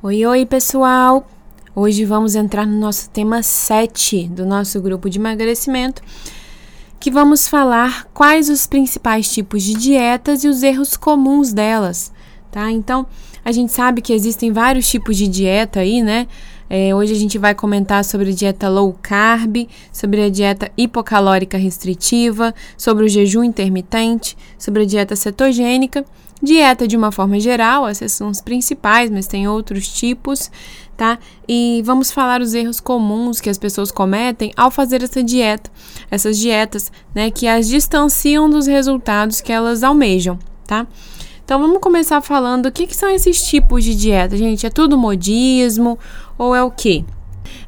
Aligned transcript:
Oi, 0.00 0.24
oi, 0.24 0.46
pessoal! 0.46 1.28
Hoje 1.74 2.04
vamos 2.04 2.36
entrar 2.36 2.64
no 2.64 2.78
nosso 2.78 3.10
tema 3.10 3.42
7 3.42 4.28
do 4.28 4.46
nosso 4.46 4.80
grupo 4.80 5.10
de 5.10 5.18
emagrecimento, 5.18 6.02
que 7.00 7.10
vamos 7.10 7.48
falar 7.48 8.06
quais 8.14 8.48
os 8.48 8.64
principais 8.64 9.28
tipos 9.28 9.64
de 9.64 9.74
dietas 9.74 10.44
e 10.44 10.48
os 10.48 10.62
erros 10.62 10.96
comuns 10.96 11.52
delas, 11.52 12.12
tá? 12.48 12.70
Então, 12.70 13.08
a 13.44 13.50
gente 13.50 13.72
sabe 13.72 14.00
que 14.00 14.12
existem 14.12 14.52
vários 14.52 14.88
tipos 14.88 15.16
de 15.16 15.26
dieta 15.26 15.80
aí, 15.80 16.00
né? 16.00 16.28
É, 16.70 16.94
hoje 16.94 17.12
a 17.12 17.18
gente 17.18 17.36
vai 17.36 17.52
comentar 17.52 18.04
sobre 18.04 18.30
a 18.30 18.32
dieta 18.32 18.68
low 18.68 18.96
carb, 19.02 19.66
sobre 19.92 20.22
a 20.22 20.30
dieta 20.30 20.70
hipocalórica 20.76 21.58
restritiva, 21.58 22.54
sobre 22.76 23.04
o 23.04 23.08
jejum 23.08 23.42
intermitente, 23.42 24.38
sobre 24.56 24.84
a 24.84 24.86
dieta 24.86 25.16
cetogênica 25.16 26.04
Dieta 26.42 26.86
de 26.86 26.96
uma 26.96 27.10
forma 27.10 27.40
geral, 27.40 27.88
esses 27.88 28.12
são 28.12 28.28
os 28.28 28.40
principais, 28.40 29.10
mas 29.10 29.26
tem 29.26 29.48
outros 29.48 29.88
tipos, 29.88 30.50
tá? 30.96 31.18
E 31.48 31.82
vamos 31.84 32.12
falar 32.12 32.40
os 32.40 32.54
erros 32.54 32.78
comuns 32.78 33.40
que 33.40 33.50
as 33.50 33.58
pessoas 33.58 33.90
cometem 33.90 34.52
ao 34.56 34.70
fazer 34.70 35.02
essa 35.02 35.22
dieta, 35.22 35.70
essas 36.10 36.38
dietas, 36.38 36.92
né, 37.14 37.30
que 37.30 37.46
as 37.48 37.68
distanciam 37.68 38.48
dos 38.48 38.66
resultados 38.66 39.40
que 39.40 39.52
elas 39.52 39.82
almejam, 39.82 40.38
tá? 40.66 40.86
Então 41.44 41.58
vamos 41.58 41.80
começar 41.80 42.20
falando 42.20 42.66
o 42.66 42.72
que, 42.72 42.86
que 42.86 42.94
são 42.94 43.08
esses 43.08 43.42
tipos 43.46 43.82
de 43.82 43.94
dieta, 43.94 44.36
gente. 44.36 44.66
É 44.66 44.70
tudo 44.70 44.98
modismo 44.98 45.98
ou 46.36 46.54
é 46.54 46.62
o 46.62 46.70
quê? 46.70 47.04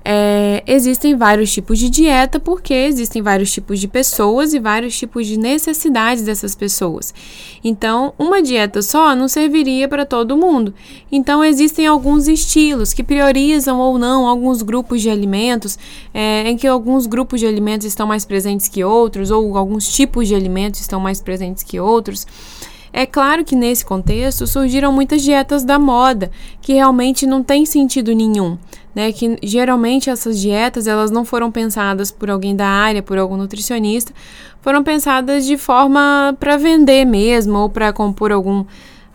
É, 0.05 0.63
existem 0.67 1.15
vários 1.15 1.53
tipos 1.53 1.79
de 1.79 1.91
dieta 1.91 2.41
porque 2.41 2.73
existem 2.73 3.21
vários 3.21 3.53
tipos 3.53 3.79
de 3.79 3.87
pessoas 3.87 4.55
e 4.55 4.59
vários 4.59 4.99
tipos 4.99 5.27
de 5.27 5.39
necessidades 5.39 6.25
dessas 6.25 6.55
pessoas. 6.55 7.13
Então, 7.63 8.15
uma 8.19 8.43
dieta 8.43 8.81
só 8.81 9.15
não 9.15 9.29
serviria 9.29 9.87
para 9.89 10.07
todo 10.07 10.37
mundo. 10.37 10.75
Então, 11.13 11.45
existem 11.45 11.87
alguns 11.87 12.29
estilos 12.29 12.93
que 12.95 13.03
priorizam 13.03 13.79
ou 13.79 13.99
não 13.99 14.27
alguns 14.27 14.63
grupos 14.63 15.03
de 15.03 15.11
alimentos, 15.11 15.79
é, 16.15 16.49
em 16.49 16.57
que 16.57 16.67
alguns 16.67 17.07
grupos 17.07 17.41
de 17.41 17.47
alimentos 17.47 17.87
estão 17.87 18.07
mais 18.07 18.25
presentes 18.25 18.69
que 18.69 18.83
outros, 18.83 19.31
ou 19.31 19.57
alguns 19.57 19.87
tipos 19.93 20.29
de 20.29 20.35
alimentos 20.35 20.81
estão 20.81 20.99
mais 20.99 21.21
presentes 21.21 21.63
que 21.63 21.79
outros. 21.79 22.27
É 22.93 23.07
claro 23.07 23.45
que 23.45 23.55
nesse 23.55 23.85
contexto 23.85 24.47
surgiram 24.47 24.93
muitas 24.93 25.23
dietas 25.23 25.63
da 25.63 25.79
moda 25.79 26.31
que 26.61 26.73
realmente 26.73 27.25
não 27.25 27.43
tem 27.43 27.65
sentido 27.65 28.13
nenhum 28.13 28.59
né? 28.95 29.13
Que 29.13 29.39
geralmente 29.43 30.11
essas 30.11 30.41
dietas 30.41 30.87
elas 30.87 31.11
não 31.11 31.25
foram 31.25 31.51
pensadas 31.51 32.11
por 32.11 32.31
alguém 32.31 32.55
da 32.55 32.67
área, 32.67 33.03
por 33.03 33.19
algum 33.19 33.37
nutricionista, 33.37 34.13
foram 34.61 34.83
pensadas 34.83 35.47
de 35.47 35.57
forma 35.57 36.37
para 36.39 36.57
vender 36.57 37.05
mesmo 37.05 37.59
ou 37.59 37.71
para 37.71 37.93
compor 37.93 38.33
algum 38.33 38.65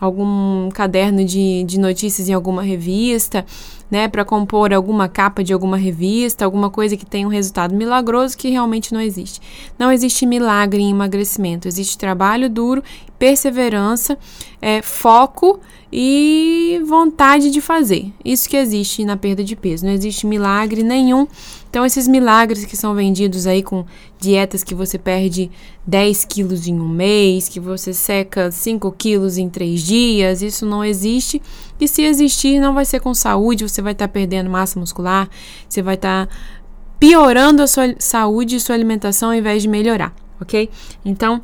algum 0.06 0.70
caderno 0.70 1.25
de, 1.25 1.64
de 1.64 1.80
notícias 1.80 2.30
em 2.30 2.34
alguma 2.34 2.61
revista, 2.61 3.45
né, 3.89 4.08
para 4.08 4.25
compor 4.25 4.73
alguma 4.73 5.08
capa 5.08 5.44
de 5.44 5.53
alguma 5.53 5.78
revista, 5.78 6.44
alguma 6.44 6.70
coisa 6.70 6.98
que 6.98 7.06
tenha 7.06 7.28
um 7.28 7.30
resultado 7.30 7.75
milagroso 7.75 8.38
que 8.38 8.50
realmente 8.50 8.94
não 8.94 9.02
existe. 9.02 9.39
Não 9.78 9.92
existe 9.92 10.26
milagre 10.26 10.81
em 10.81 10.92
emagrecimento, 10.92 11.67
existe 11.67 11.98
trabalho 11.98 12.50
duro, 12.50 12.83
perseverança, 13.20 14.17
é, 14.61 14.81
foco 14.81 15.59
e 15.92 16.81
vontade 16.86 17.52
de 17.52 17.61
fazer. 17.61 18.11
Isso 18.23 18.50
que 18.50 18.58
existe 18.58 19.06
na 19.06 19.16
perda 19.16 19.44
de 19.44 19.56
peso. 19.56 19.86
Não 19.86 19.94
existe 19.94 20.26
milagre 20.28 20.83
nenhum. 20.83 21.28
Então, 21.75 21.85
esses 21.85 22.07
milagres 22.07 22.63
que 22.63 22.77
são 22.77 22.95
vendidos 22.95 23.45
aí 23.45 23.61
com 23.61 23.85
dietas 24.17 24.63
que 24.63 24.73
você 24.73 24.97
perde 24.97 25.51
10 25.85 26.23
quilos 26.23 26.69
em 26.69 26.79
um 26.79 26.87
mês, 26.87 27.49
que 27.49 27.59
você 27.59 27.93
seca 27.93 28.49
5 28.49 28.89
quilos 28.93 29.37
em 29.37 29.49
3 29.49 29.81
dias, 29.81 30.41
isso 30.41 30.65
não 30.65 30.85
existe. 30.85 31.41
E 31.77 31.85
se 31.85 32.03
existir, 32.03 32.61
não 32.61 32.73
vai 32.73 32.85
ser 32.85 33.01
com 33.01 33.13
saúde, 33.13 33.67
você 33.67 33.81
vai 33.81 33.91
estar 33.91 34.07
tá 34.07 34.13
perdendo 34.13 34.49
massa 34.49 34.79
muscular, 34.79 35.29
você 35.67 35.81
vai 35.81 35.95
estar 35.95 36.27
tá 36.27 36.35
piorando 36.97 37.61
a 37.61 37.67
sua 37.67 37.93
saúde 37.99 38.55
e 38.55 38.59
sua 38.61 38.73
alimentação 38.73 39.31
ao 39.31 39.35
invés 39.35 39.61
de 39.61 39.67
melhorar, 39.67 40.15
ok? 40.39 40.69
Então, 41.03 41.41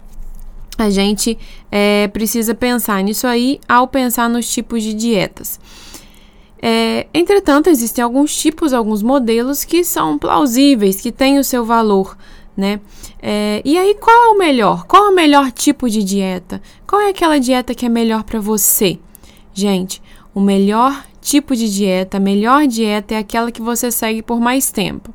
a 0.78 0.90
gente 0.90 1.38
é, 1.70 2.08
precisa 2.08 2.56
pensar 2.56 3.04
nisso 3.04 3.28
aí 3.28 3.60
ao 3.68 3.86
pensar 3.86 4.30
nos 4.30 4.50
tipos 4.50 4.82
de 4.82 4.94
dietas. 4.94 5.60
É, 6.62 7.08
entretanto, 7.14 7.70
existem 7.70 8.04
alguns 8.04 8.36
tipos, 8.36 8.72
alguns 8.72 9.02
modelos 9.02 9.64
que 9.64 9.84
são 9.84 10.18
plausíveis, 10.18 11.02
que 11.02 11.12
têm 11.12 11.40
o 11.40 11.44
seu 11.44 11.66
valor, 11.66 12.16
né? 12.56 12.80
É, 13.22 13.62
e 13.66 13.78
aí, 13.78 13.96
qual 13.96 14.16
é 14.16 14.30
o 14.30 14.38
melhor? 14.38 14.86
Qual 14.86 15.08
é 15.08 15.10
o 15.10 15.16
melhor 15.16 15.52
tipo 15.52 15.90
de 15.90 16.04
dieta? 16.04 16.62
Qual 16.86 17.02
é 17.02 17.10
aquela 17.10 17.40
dieta 17.40 17.74
que 17.74 17.86
é 17.86 17.90
melhor 17.90 18.24
para 18.24 18.40
você? 18.40 19.00
Gente, 19.54 20.02
o 20.34 20.40
melhor 20.40 21.04
tipo 21.20 21.56
de 21.56 21.72
dieta, 21.74 22.18
a 22.18 22.20
melhor 22.20 22.68
dieta 22.68 23.16
é 23.16 23.18
aquela 23.18 23.52
que 23.52 23.62
você 23.62 23.92
segue 23.92 24.22
por 24.22 24.40
mais 24.40 24.72
tempo. 24.72 25.14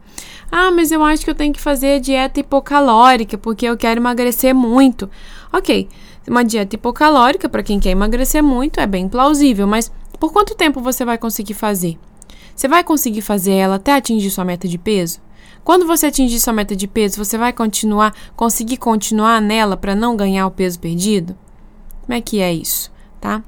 Ah, 0.50 0.70
mas 0.70 0.92
eu 0.92 1.02
acho 1.02 1.24
que 1.24 1.30
eu 1.30 1.34
tenho 1.34 1.52
que 1.52 1.60
fazer 1.60 2.00
dieta 2.00 2.40
hipocalórica 2.40 3.36
porque 3.36 3.66
eu 3.66 3.76
quero 3.76 4.00
emagrecer 4.00 4.54
muito. 4.54 5.10
Ok, 5.52 5.88
uma 6.28 6.44
dieta 6.44 6.76
hipocalórica 6.76 7.48
para 7.48 7.62
quem 7.62 7.80
quer 7.80 7.90
emagrecer 7.90 8.42
muito 8.42 8.80
é 8.80 8.86
bem 8.86 9.08
plausível, 9.08 9.66
mas 9.66 9.90
por 10.18 10.32
quanto 10.32 10.54
tempo 10.54 10.80
você 10.80 11.04
vai 11.04 11.18
conseguir 11.18 11.54
fazer? 11.54 11.98
Você 12.54 12.68
vai 12.68 12.82
conseguir 12.82 13.22
fazer 13.22 13.52
ela 13.52 13.76
até 13.76 13.94
atingir 13.94 14.30
sua 14.30 14.44
meta 14.44 14.66
de 14.66 14.78
peso? 14.78 15.20
Quando 15.62 15.86
você 15.86 16.06
atingir 16.06 16.38
sua 16.40 16.52
meta 16.52 16.76
de 16.76 16.86
peso, 16.86 17.22
você 17.22 17.36
vai 17.36 17.52
continuar, 17.52 18.14
conseguir 18.36 18.76
continuar 18.76 19.42
nela 19.42 19.76
para 19.76 19.94
não 19.94 20.16
ganhar 20.16 20.46
o 20.46 20.50
peso 20.50 20.78
perdido? 20.78 21.36
Como 22.02 22.14
é 22.14 22.20
que 22.20 22.40
é 22.40 22.52
isso, 22.54 22.90
tá? 23.20 23.42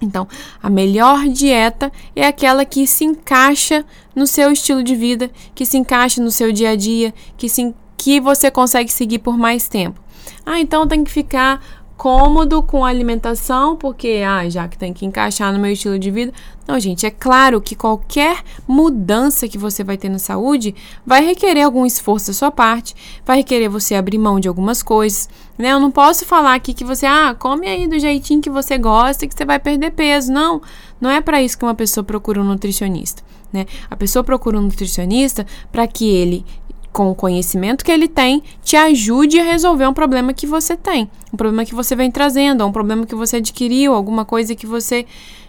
Então, 0.00 0.28
a 0.62 0.70
melhor 0.70 1.26
dieta 1.28 1.90
é 2.14 2.26
aquela 2.26 2.64
que 2.64 2.86
se 2.86 3.04
encaixa 3.04 3.84
no 4.14 4.26
seu 4.26 4.52
estilo 4.52 4.82
de 4.82 4.94
vida, 4.94 5.30
que 5.54 5.66
se 5.66 5.76
encaixa 5.76 6.22
no 6.22 6.30
seu 6.30 6.52
dia 6.52 6.70
a 6.70 6.76
dia, 6.76 7.12
que, 7.36 7.48
se, 7.48 7.74
que 7.96 8.20
você 8.20 8.50
consegue 8.50 8.92
seguir 8.92 9.18
por 9.18 9.36
mais 9.36 9.68
tempo. 9.68 10.00
Ah, 10.44 10.60
então 10.60 10.86
tem 10.86 11.02
que 11.02 11.10
ficar 11.10 11.60
cômodo 11.98 12.62
com 12.62 12.84
a 12.84 12.88
alimentação, 12.88 13.74
porque 13.74 14.22
ah, 14.24 14.48
já 14.48 14.68
que 14.68 14.78
tem 14.78 14.92
que 14.92 15.04
encaixar 15.04 15.52
no 15.52 15.58
meu 15.58 15.72
estilo 15.72 15.98
de 15.98 16.12
vida. 16.12 16.32
Não, 16.66 16.78
gente, 16.78 17.04
é 17.04 17.10
claro 17.10 17.60
que 17.60 17.74
qualquer 17.74 18.38
mudança 18.68 19.48
que 19.48 19.58
você 19.58 19.82
vai 19.82 19.96
ter 19.96 20.08
na 20.08 20.20
saúde 20.20 20.76
vai 21.04 21.24
requerer 21.24 21.64
algum 21.64 21.84
esforço 21.84 22.28
da 22.28 22.34
sua 22.34 22.52
parte, 22.52 22.94
vai 23.26 23.38
requerer 23.38 23.68
você 23.68 23.96
abrir 23.96 24.16
mão 24.16 24.38
de 24.38 24.46
algumas 24.46 24.80
coisas, 24.80 25.28
né? 25.58 25.72
Eu 25.72 25.80
não 25.80 25.90
posso 25.90 26.24
falar 26.24 26.54
aqui 26.54 26.72
que 26.72 26.84
você, 26.84 27.04
ah, 27.04 27.34
come 27.36 27.66
aí 27.66 27.88
do 27.88 27.98
jeitinho 27.98 28.40
que 28.40 28.50
você 28.50 28.78
gosta 28.78 29.24
e 29.24 29.28
que 29.28 29.34
você 29.34 29.44
vai 29.44 29.58
perder 29.58 29.90
peso. 29.90 30.32
Não, 30.32 30.62
não 31.00 31.10
é 31.10 31.20
para 31.20 31.42
isso 31.42 31.58
que 31.58 31.64
uma 31.64 31.74
pessoa 31.74 32.04
procura 32.04 32.40
um 32.40 32.44
nutricionista. 32.44 33.24
Né? 33.52 33.66
A 33.90 33.96
pessoa 33.96 34.22
procura 34.22 34.58
um 34.58 34.62
nutricionista 34.62 35.44
para 35.72 35.86
que 35.88 36.08
ele 36.08 36.44
com 36.92 37.10
o 37.10 37.14
conhecimento 37.14 37.84
que 37.84 37.92
ele 37.92 38.08
tem, 38.08 38.42
te 38.62 38.76
ajude 38.76 39.38
a 39.38 39.44
resolver 39.44 39.86
um 39.86 39.94
problema 39.94 40.32
que 40.32 40.46
você 40.46 40.76
tem, 40.76 41.10
um 41.32 41.36
problema 41.36 41.64
que 41.64 41.74
você 41.74 41.94
vem 41.94 42.10
trazendo, 42.10 42.66
um 42.66 42.72
problema 42.72 43.06
que 43.06 43.14
você 43.14 43.36
adquiriu, 43.36 43.94
alguma 43.94 44.24
coisa 44.24 44.54
que 44.54 44.66
você 44.66 45.06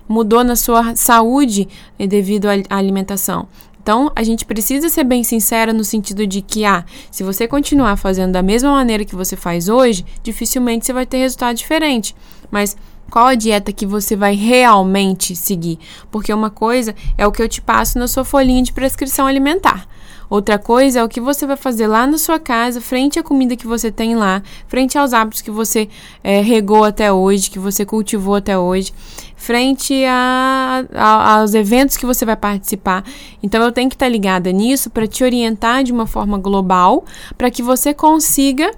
mudou 0.08 0.44
na 0.44 0.56
sua 0.56 0.96
saúde 0.96 1.68
eh, 1.98 2.08
devido 2.08 2.48
à 2.48 2.78
alimentação. 2.78 3.48
Então, 3.82 4.12
a 4.16 4.24
gente 4.24 4.46
precisa 4.46 4.90
ser 4.90 5.04
bem 5.04 5.24
sincera 5.24 5.72
no 5.72 5.84
sentido 5.84 6.28
de 6.28 6.42
que, 6.42 6.66
ah, 6.66 6.86
se 7.10 7.24
você 7.24 7.48
continuar 7.48 7.96
fazendo 7.96 8.34
da 8.34 8.42
mesma 8.42 8.72
maneira 8.72 9.06
que 9.06 9.16
você 9.16 9.36
faz 9.36 9.70
hoje, 9.70 10.06
dificilmente 10.22 10.86
você 10.86 10.94
vai 10.94 11.06
ter 11.06 11.18
resultado 11.18 11.56
diferente. 11.56 12.16
Mas 12.52 12.76
qual 13.10 13.28
a 13.28 13.36
dieta 13.36 13.72
que 13.72 13.86
você 13.86 14.16
vai 14.16 14.36
realmente 14.36 15.36
seguir? 15.36 15.80
Porque 16.12 16.34
uma 16.34 16.50
coisa 16.50 16.94
é 17.18 17.26
o 17.26 17.32
que 17.32 17.42
eu 17.42 17.50
te 17.50 17.62
passo 17.62 17.98
na 17.98 18.08
sua 18.08 18.24
folhinha 18.24 18.62
de 18.62 18.74
prescrição 18.74 19.26
alimentar. 19.26 19.88
Outra 20.30 20.60
coisa 20.60 21.00
é 21.00 21.04
o 21.04 21.10
que 21.10 21.20
você 21.20 21.48
vai 21.48 21.58
fazer 21.58 21.88
lá 21.88 22.06
na 22.06 22.18
sua 22.18 22.38
casa, 22.38 22.80
frente 22.80 23.18
à 23.18 23.24
comida 23.24 23.56
que 23.56 23.66
você 23.66 23.92
tem 23.92 24.16
lá, 24.16 24.44
frente 24.68 24.98
aos 24.98 25.12
hábitos 25.12 25.42
que 25.42 25.50
você 25.50 25.90
é, 26.24 26.40
regou 26.40 26.84
até 26.84 27.12
hoje, 27.12 27.50
que 27.50 27.58
você 27.58 27.84
cultivou 27.84 28.36
até 28.36 28.58
hoje, 28.58 28.94
frente 29.36 30.06
a, 30.06 30.86
a, 30.94 31.40
aos 31.40 31.56
eventos 31.56 31.98
que 31.98 32.06
você 32.06 32.26
vai 32.26 32.36
participar. 32.36 33.04
Então 33.42 33.64
eu 33.64 33.72
tenho 33.72 33.90
que 33.90 33.96
estar 33.96 34.08
ligada 34.08 34.52
nisso 34.52 34.90
para 34.90 35.08
te 35.08 35.24
orientar 35.24 35.84
de 35.84 35.92
uma 35.92 36.06
forma 36.06 36.38
global, 36.38 37.04
para 37.36 37.50
que 37.50 37.64
você 37.64 37.94
consiga 37.94 38.72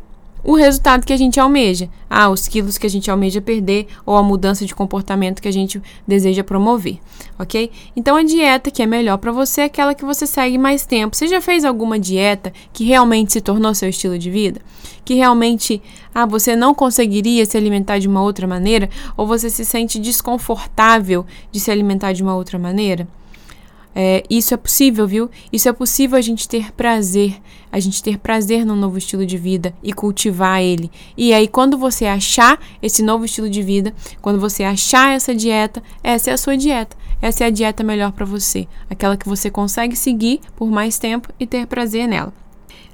o 0.44 0.56
resultado 0.56 1.06
que 1.06 1.14
a 1.14 1.18
gente 1.18 1.40
almeja. 1.40 1.90
Ah, 2.10 2.30
os 2.30 2.48
quilos 2.48 2.78
que 2.78 2.86
a 2.86 2.90
gente 2.90 3.10
almeja 3.10 3.42
perder 3.42 3.88
ou 4.06 4.18
a 4.18 4.24
mudança 4.24 4.66
de 4.66 4.76
comportamento 4.76 5.42
que 5.42 5.48
a 5.48 5.54
gente 5.54 5.82
deseja 6.08 6.44
promover, 6.44 7.00
ok? 7.40 7.72
Então 7.96 8.16
a 8.16 8.24
dieta 8.24 8.70
que 8.70 8.82
é 8.82 8.86
melhor 8.86 9.18
para 9.18 9.32
você 9.32 9.62
é 9.62 9.66
aquela 9.66 9.96
que 9.96 10.04
você 10.04 10.28
segue 10.28 10.58
mais 10.58 10.86
tempo. 10.86 11.16
Você 11.16 11.28
já 11.28 11.40
fez 11.40 11.64
alguma 11.64 11.98
dieta 11.98 12.52
que 12.74 12.84
realmente 12.84 13.34
se 13.34 13.42
tornou 13.42 13.74
seu 13.74 13.90
estilo 13.90 14.18
de 14.18 14.30
vida? 14.30 14.62
Que 15.06 15.14
realmente, 15.16 15.82
ah, 16.14 16.26
você 16.26 16.56
não 16.56 16.74
conseguiria 16.74 17.46
se 17.46 17.58
alimentar 17.58 18.00
de 18.00 18.08
uma 18.08 18.22
outra 18.22 18.46
maneira 18.46 18.90
ou 19.16 19.26
você 19.26 19.50
se 19.50 19.64
sente 19.64 20.00
desconfortável 20.00 21.26
de 21.52 21.60
se 21.60 21.72
alimentar 21.72 22.14
de 22.14 22.24
uma 22.24 22.36
outra 22.36 22.60
maneira? 22.60 23.08
É, 23.94 24.24
isso 24.30 24.54
é 24.54 24.58
possível, 24.58 25.06
viu? 25.06 25.30
Isso 25.52 25.68
é 25.68 25.74
possível 25.74 26.18
a 26.18 26.22
gente 26.22 26.48
ter 26.48 26.72
prazer, 26.72 27.42
a 27.72 27.80
gente 27.80 28.02
ter 28.02 28.18
prazer 28.18 28.66
num 28.66 28.76
novo 28.76 28.98
estilo 28.98 29.26
de 29.26 29.38
vida 29.38 29.74
e 29.84 29.92
cultivar 29.92 30.62
ele. 30.62 30.90
E 31.18 31.34
aí, 31.34 31.48
quando 31.48 31.78
você 31.78 32.06
achar 32.06 32.60
esse 32.82 33.04
novo 33.04 33.26
estilo 33.26 33.50
de 33.50 33.62
vida, 33.62 33.94
quando 34.22 34.40
você 34.40 34.64
achar 34.64 35.14
essa 35.14 35.36
dieta, 35.36 35.84
essa 36.02 36.30
é 36.30 36.34
a 36.34 36.38
sua 36.38 36.56
dieta. 36.56 36.96
Essa 37.22 37.44
é 37.44 37.48
a 37.48 37.52
dieta 37.52 37.84
melhor 37.84 38.12
para 38.12 38.26
você, 38.26 38.68
aquela 38.90 39.16
que 39.16 39.30
você 39.30 39.52
consegue 39.52 39.96
seguir 39.96 40.40
por 40.56 40.72
mais 40.72 40.98
tempo 40.98 41.30
e 41.40 41.46
ter 41.46 41.68
prazer 41.68 42.08
nela. 42.08 42.34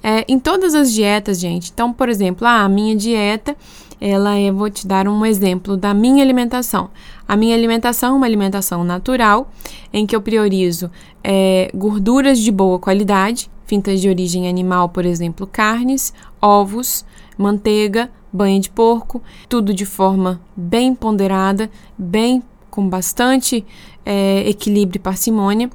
É, 0.03 0.25
em 0.27 0.37
todas 0.37 0.75
as 0.75 0.91
dietas, 0.91 1.39
gente. 1.39 1.71
Então, 1.73 1.93
por 1.93 2.09
exemplo, 2.09 2.45
ah, 2.45 2.63
a 2.63 2.69
minha 2.69 2.95
dieta 2.95 3.55
ela 3.99 4.35
é, 4.35 4.51
vou 4.51 4.69
te 4.69 4.87
dar 4.87 5.07
um 5.07 5.25
exemplo 5.25 5.75
da 5.75 5.93
minha 5.93 6.23
alimentação. 6.23 6.89
A 7.27 7.35
minha 7.35 7.55
alimentação 7.55 8.13
é 8.13 8.17
uma 8.17 8.25
alimentação 8.25 8.83
natural, 8.83 9.51
em 9.91 10.05
que 10.05 10.15
eu 10.15 10.21
priorizo 10.21 10.89
é, 11.23 11.69
gorduras 11.73 12.39
de 12.39 12.51
boa 12.51 12.79
qualidade, 12.79 13.49
fintas 13.65 13.99
de 13.99 14.07
origem 14.07 14.47
animal, 14.47 14.89
por 14.89 15.05
exemplo, 15.05 15.45
carnes, 15.45 16.13
ovos, 16.41 17.05
manteiga, 17.37 18.09
banha 18.31 18.59
de 18.59 18.69
porco, 18.69 19.21
tudo 19.49 19.73
de 19.73 19.85
forma 19.85 20.39
bem 20.55 20.93
ponderada, 20.93 21.69
bem 21.97 22.41
com 22.69 22.87
bastante 22.87 23.65
é, 24.05 24.47
equilíbrio 24.47 24.99
e 24.99 25.01
parcimônia. 25.01 25.69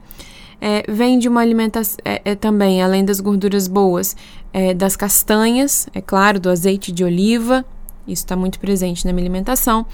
É, 0.60 0.84
vem 0.88 1.18
de 1.18 1.28
uma 1.28 1.40
alimentação 1.40 1.98
é, 2.04 2.22
é, 2.24 2.34
também, 2.36 2.80
além 2.80 3.04
das 3.04 3.18
gorduras 3.18 3.66
boas, 3.66 4.16
é, 4.52 4.72
das 4.72 4.94
castanhas, 4.94 5.88
é 5.92 6.00
claro, 6.00 6.38
do 6.38 6.48
azeite 6.48 6.92
de 6.92 7.02
oliva, 7.02 7.64
isso 8.06 8.22
está 8.22 8.36
muito 8.36 8.58
presente 8.58 9.06
na 9.06 9.12
minha 9.12 9.24
alimentação. 9.24 9.86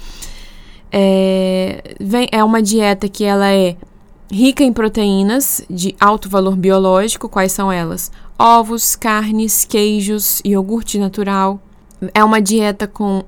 É, 0.91 1.95
vem, 1.99 2.27
é 2.31 2.43
uma 2.43 2.61
dieta 2.61 3.07
que 3.07 3.23
ela 3.23 3.51
é 3.51 3.75
rica 4.31 4.63
em 4.63 4.71
proteínas 4.71 5.61
de 5.69 5.95
alto 5.99 6.29
valor 6.29 6.55
biológico. 6.55 7.29
Quais 7.29 7.51
são 7.51 7.71
elas? 7.71 8.11
Ovos, 8.37 8.95
carnes, 8.95 9.65
queijos, 9.65 10.41
iogurte 10.45 10.97
natural. 10.97 11.59
É 12.13 12.23
uma 12.23 12.41
dieta 12.41 12.87
com 12.87 13.23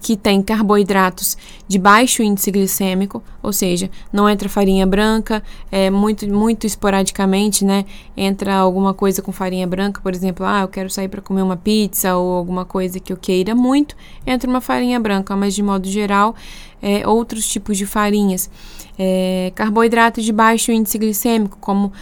que 0.00 0.16
tem 0.16 0.42
carboidratos 0.42 1.36
de 1.68 1.78
baixo 1.78 2.22
índice 2.22 2.50
glicêmico, 2.50 3.22
ou 3.42 3.52
seja, 3.52 3.90
não 4.12 4.28
entra 4.28 4.48
farinha 4.48 4.86
branca, 4.86 5.42
é 5.70 5.90
muito 5.90 6.26
muito 6.28 6.66
esporadicamente, 6.66 7.64
né? 7.64 7.84
Entra 8.16 8.54
alguma 8.54 8.94
coisa 8.94 9.22
com 9.22 9.32
farinha 9.32 9.66
branca, 9.66 10.00
por 10.00 10.14
exemplo, 10.14 10.44
ah, 10.46 10.62
eu 10.62 10.68
quero 10.68 10.90
sair 10.90 11.08
para 11.08 11.20
comer 11.20 11.42
uma 11.42 11.56
pizza 11.56 12.16
ou 12.16 12.36
alguma 12.36 12.64
coisa 12.64 12.98
que 13.00 13.12
eu 13.12 13.16
queira 13.16 13.54
muito, 13.54 13.96
entra 14.26 14.48
uma 14.48 14.60
farinha 14.60 14.98
branca, 14.98 15.36
mas 15.36 15.54
de 15.54 15.62
modo 15.62 15.88
geral, 15.88 16.34
é, 16.82 17.06
outros 17.06 17.46
tipos 17.46 17.76
de 17.76 17.86
farinhas. 17.86 18.50
É, 18.98 19.52
carboidratos 19.54 20.24
de 20.24 20.32
baixo 20.32 20.72
índice 20.72 20.96
glicêmico, 20.96 21.58
como 21.60 21.92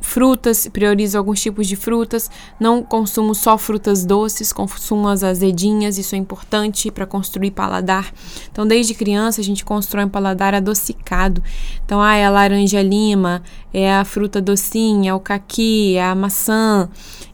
frutas, 0.00 0.68
priorizo 0.68 1.18
alguns 1.18 1.40
tipos 1.40 1.66
de 1.66 1.74
frutas, 1.74 2.30
não 2.60 2.82
consumo 2.82 3.34
só 3.34 3.58
frutas 3.58 4.04
doces, 4.04 4.52
consumo 4.52 5.08
as 5.08 5.24
azedinhas, 5.24 5.98
isso 5.98 6.14
é 6.14 6.18
importante 6.18 6.90
para 6.90 7.06
construir 7.06 7.50
paladar. 7.50 8.12
Então, 8.52 8.66
desde 8.66 8.94
criança, 8.94 9.40
a 9.40 9.44
gente 9.44 9.64
constrói 9.64 10.04
um 10.04 10.08
paladar 10.08 10.54
adocicado. 10.54 11.42
Então, 11.84 12.00
ah, 12.00 12.14
é 12.14 12.24
a 12.24 12.30
laranja 12.30 12.80
lima, 12.80 13.42
é 13.72 13.92
a 13.92 14.04
fruta 14.04 14.40
docinha, 14.40 15.10
é 15.10 15.14
o 15.14 15.20
caqui, 15.20 15.96
é 15.96 16.04
a 16.04 16.14
maçã. 16.14 16.88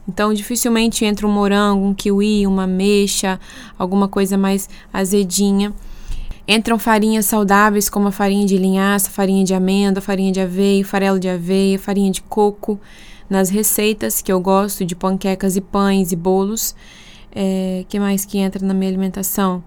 Então, 0.07 0.33
dificilmente 0.33 1.05
entra 1.05 1.27
um 1.27 1.31
morango, 1.31 1.85
um 1.85 1.93
kiwi, 1.93 2.47
uma 2.47 2.65
mexa, 2.65 3.39
alguma 3.77 4.07
coisa 4.07 4.37
mais 4.37 4.67
azedinha. 4.91 5.73
Entram 6.53 6.77
farinhas 6.77 7.27
saudáveis 7.27 7.87
como 7.87 8.09
a 8.09 8.11
farinha 8.11 8.45
de 8.45 8.57
linhaça, 8.57 9.09
farinha 9.09 9.41
de 9.41 9.53
amêndoa, 9.53 10.01
farinha 10.01 10.33
de 10.33 10.41
aveia, 10.41 10.83
farelo 10.83 11.17
de 11.17 11.29
aveia, 11.29 11.79
farinha 11.79 12.11
de 12.11 12.21
coco 12.21 12.77
nas 13.29 13.49
receitas 13.49 14.21
que 14.21 14.29
eu 14.29 14.37
gosto 14.41 14.83
de 14.83 14.93
panquecas 14.93 15.55
e 15.55 15.61
pães 15.61 16.11
e 16.11 16.15
bolos. 16.17 16.75
É, 17.33 17.85
que 17.87 17.97
mais 17.97 18.25
que 18.25 18.37
entra 18.37 18.65
na 18.65 18.73
minha 18.73 18.91
alimentação? 18.91 19.63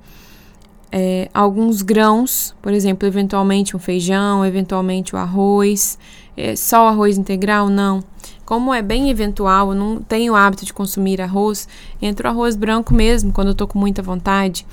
É, 0.93 1.31
alguns 1.33 1.81
grãos, 1.81 2.55
por 2.61 2.75
exemplo, 2.75 3.09
eventualmente 3.09 3.75
um 3.75 3.79
feijão, 3.79 4.45
eventualmente 4.45 5.15
o 5.15 5.19
arroz. 5.19 5.99
É, 6.37 6.55
só 6.55 6.85
o 6.85 6.89
arroz 6.89 7.17
integral? 7.17 7.71
Não. 7.71 8.05
Como 8.45 8.75
é 8.75 8.83
bem 8.83 9.09
eventual, 9.09 9.71
eu 9.71 9.75
não 9.75 10.03
tenho 10.03 10.35
o 10.35 10.37
hábito 10.37 10.67
de 10.67 10.75
consumir 10.75 11.23
arroz, 11.23 11.67
entra 12.03 12.29
o 12.29 12.31
arroz 12.31 12.57
branco 12.57 12.93
mesmo, 12.93 13.33
quando 13.33 13.49
eu 13.49 13.53
estou 13.53 13.67
com 13.67 13.79
muita 13.79 14.03
vontade 14.03 14.67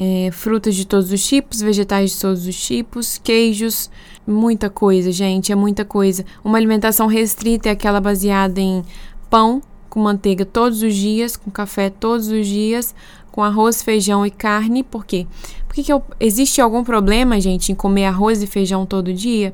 é, 0.00 0.30
frutas 0.30 0.76
de 0.76 0.86
todos 0.86 1.10
os 1.10 1.26
tipos, 1.26 1.60
vegetais 1.60 2.12
de 2.12 2.20
todos 2.20 2.46
os 2.46 2.56
tipos, 2.56 3.18
queijos, 3.18 3.90
muita 4.24 4.70
coisa, 4.70 5.10
gente, 5.10 5.50
é 5.50 5.56
muita 5.56 5.84
coisa. 5.84 6.24
Uma 6.44 6.56
alimentação 6.56 7.08
restrita 7.08 7.68
é 7.68 7.72
aquela 7.72 8.00
baseada 8.00 8.60
em 8.60 8.84
pão 9.28 9.60
com 9.90 9.98
manteiga 9.98 10.44
todos 10.44 10.82
os 10.82 10.94
dias, 10.94 11.36
com 11.36 11.50
café 11.50 11.90
todos 11.90 12.28
os 12.28 12.46
dias, 12.46 12.94
com 13.32 13.42
arroz, 13.42 13.82
feijão 13.82 14.24
e 14.24 14.30
carne. 14.30 14.84
Por 14.84 15.04
quê? 15.04 15.26
Porque 15.66 15.82
que 15.82 15.92
eu, 15.92 16.00
existe 16.20 16.60
algum 16.60 16.84
problema, 16.84 17.40
gente, 17.40 17.72
em 17.72 17.74
comer 17.74 18.04
arroz 18.04 18.40
e 18.40 18.46
feijão 18.46 18.86
todo 18.86 19.12
dia? 19.12 19.52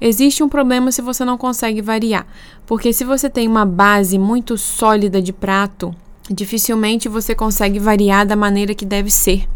Existe 0.00 0.42
um 0.42 0.48
problema 0.48 0.90
se 0.90 1.00
você 1.00 1.24
não 1.24 1.38
consegue 1.38 1.80
variar. 1.80 2.26
Porque 2.66 2.92
se 2.92 3.04
você 3.04 3.30
tem 3.30 3.46
uma 3.46 3.64
base 3.64 4.18
muito 4.18 4.58
sólida 4.58 5.22
de 5.22 5.32
prato, 5.32 5.94
dificilmente 6.30 7.08
você 7.08 7.34
consegue 7.34 7.78
variar 7.78 8.26
da 8.26 8.36
maneira 8.36 8.74
que 8.74 8.84
deve 8.84 9.10
ser. 9.10 9.46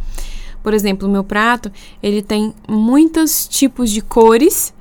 Por 0.62 0.74
exemplo, 0.74 1.08
o 1.08 1.10
meu 1.10 1.24
prato, 1.24 1.72
ele 2.02 2.22
tem 2.22 2.54
muitos 2.68 3.48
tipos 3.48 3.90
de 3.90 4.00
cores 4.00 4.74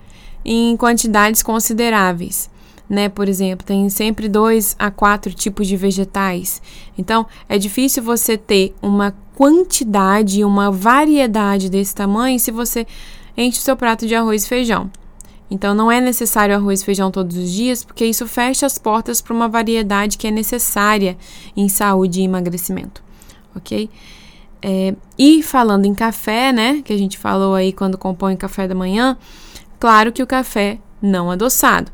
em 0.44 0.76
quantidades 0.76 1.42
consideráveis. 1.42 2.50
Né? 2.90 3.08
Por 3.08 3.30
exemplo, 3.30 3.66
tem 3.66 3.90
sempre 3.90 4.28
dois 4.28 4.76
a 4.80 4.90
quatro 4.90 5.34
tipos 5.34 5.68
de 5.68 5.78
vegetais. 5.78 6.62
Então, 6.98 7.26
é 7.48 7.58
difícil 7.58 8.02
você 8.04 8.38
ter 8.38 8.74
uma 8.82 9.16
quantidade, 9.36 10.44
uma 10.44 10.72
variedade 10.72 11.70
desse 11.70 11.94
tamanho 11.96 12.40
se 12.40 12.52
você 12.52 12.86
enche 13.38 13.60
o 13.60 13.62
seu 13.62 13.78
prato 13.78 14.08
de 14.08 14.16
arroz 14.16 14.44
e 14.44 14.50
feijão. 14.50 14.90
Então 15.50 15.74
não 15.74 15.92
é 15.92 16.00
necessário 16.00 16.56
arroz 16.56 16.82
e 16.82 16.86
feijão 16.86 17.10
todos 17.10 17.36
os 17.36 17.52
dias, 17.52 17.84
porque 17.84 18.06
isso 18.06 18.28
fecha 18.28 18.66
as 18.66 18.78
portas 18.78 19.22
para 19.22 19.34
uma 19.34 19.48
variedade 19.48 20.18
que 20.18 20.28
é 20.28 20.32
necessária 20.32 21.18
em 21.58 21.68
saúde 21.68 22.22
e 22.22 22.24
emagrecimento, 22.24 23.04
ok? 23.56 23.90
É, 24.62 24.94
e 25.18 25.42
falando 25.42 25.86
em 25.86 25.94
café, 25.96 26.52
né, 26.52 26.82
que 26.84 26.94
a 26.94 26.98
gente 26.98 27.18
falou 27.18 27.56
aí 27.56 27.74
quando 27.74 27.98
compõe 27.98 28.36
café 28.36 28.68
da 28.68 28.76
manhã, 28.76 29.18
claro 29.80 30.12
que 30.12 30.22
o 30.22 30.28
café 30.28 30.78
não 31.02 31.32
adoçado. 31.32 31.92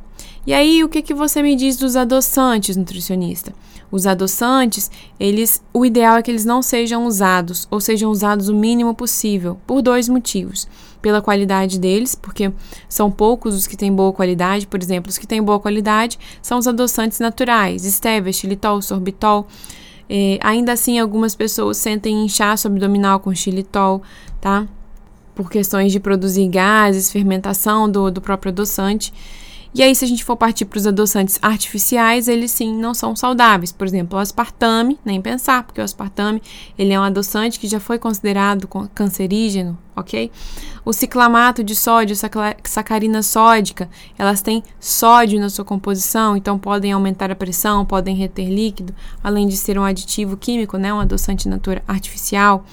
E 0.48 0.54
aí, 0.54 0.84
o 0.84 0.90
que, 0.90 1.02
que 1.02 1.14
você 1.14 1.42
me 1.42 1.56
diz 1.56 1.76
dos 1.76 1.96
adoçantes, 1.96 2.76
nutricionista? 2.76 3.52
Os 3.96 4.06
adoçantes, 4.06 4.92
eles, 5.18 5.64
o 5.74 5.86
ideal 5.86 6.18
é 6.18 6.22
que 6.22 6.30
eles 6.30 6.44
não 6.44 6.62
sejam 6.62 7.06
usados, 7.06 7.66
ou 7.72 7.80
sejam 7.80 8.12
usados 8.12 8.50
o 8.50 8.54
mínimo 8.54 8.94
possível, 8.94 9.58
por 9.66 9.82
dois 9.82 10.10
motivos 10.10 10.68
pela 11.02 11.22
qualidade 11.22 11.80
deles, 11.80 12.14
porque 12.14 12.52
são 12.90 13.10
poucos 13.10 13.56
os 13.56 13.66
que 13.66 13.78
têm 13.78 13.94
boa 13.94 14.12
qualidade. 14.12 14.68
Por 14.68 14.84
exemplo, 14.84 15.10
os 15.10 15.18
que 15.18 15.26
têm 15.26 15.42
boa 15.42 15.62
qualidade 15.62 16.20
são 16.42 16.58
os 16.58 16.68
adoçantes 16.68 17.22
naturais, 17.22 17.84
stevia, 17.84 18.34
xilitol, 18.34 18.82
sorbitol. 18.82 19.48
É, 20.10 20.40
ainda 20.42 20.74
assim, 20.74 21.00
algumas 21.00 21.34
pessoas 21.34 21.78
sentem 21.78 22.26
inchaço 22.26 22.68
abdominal 22.68 23.22
com 23.22 23.34
xilitol, 23.34 24.04
tá? 24.42 24.68
Por 25.34 25.50
questões 25.50 25.94
de 25.94 26.02
produzir 26.02 26.50
gases, 26.50 27.10
fermentação 27.10 27.90
do, 27.90 28.12
do 28.12 28.20
próprio 28.20 28.52
adoçante. 28.52 29.14
E 29.76 29.84
aí, 29.84 29.94
se 29.94 30.06
a 30.06 30.08
gente 30.08 30.24
for 30.24 30.38
partir 30.38 30.64
para 30.64 30.78
os 30.78 30.88
adoçantes 30.88 31.38
artificiais, 31.42 32.30
eles 32.30 32.50
sim 32.52 32.74
não 32.74 32.94
são 32.94 33.14
saudáveis. 33.14 33.74
Por 33.74 33.86
exemplo, 33.86 34.18
o 34.18 34.22
aspartame, 34.22 34.98
nem 35.04 35.22
pensar, 35.22 35.64
porque 35.64 35.82
o 35.82 35.84
aspartame 35.84 36.42
ele 36.80 36.94
é 36.94 37.00
um 37.00 37.04
adoçante 37.04 37.60
que 37.60 37.68
já 37.68 37.78
foi 37.78 38.00
considerado 38.00 38.70
cancerígeno, 38.96 39.78
ok? 39.94 40.32
O 40.86 40.94
ciclamato 40.94 41.62
de 41.62 41.76
sódio, 41.76 42.16
sacarina 42.64 43.22
sódica, 43.22 43.90
elas 44.18 44.42
têm 44.42 44.64
sódio 44.80 45.42
na 45.42 45.50
sua 45.50 45.66
composição, 45.66 46.38
então 46.38 46.58
podem 46.58 46.94
aumentar 46.94 47.30
a 47.30 47.36
pressão, 47.36 47.86
podem 47.86 48.16
reter 48.16 48.48
líquido, 48.48 48.96
além 49.22 49.46
de 49.46 49.58
ser 49.58 49.78
um 49.78 49.84
aditivo 49.84 50.38
químico, 50.38 50.78
né, 50.78 50.94
um 50.94 51.02
adoçante 51.02 51.50
natural 51.50 51.84
artificial. 51.86 52.66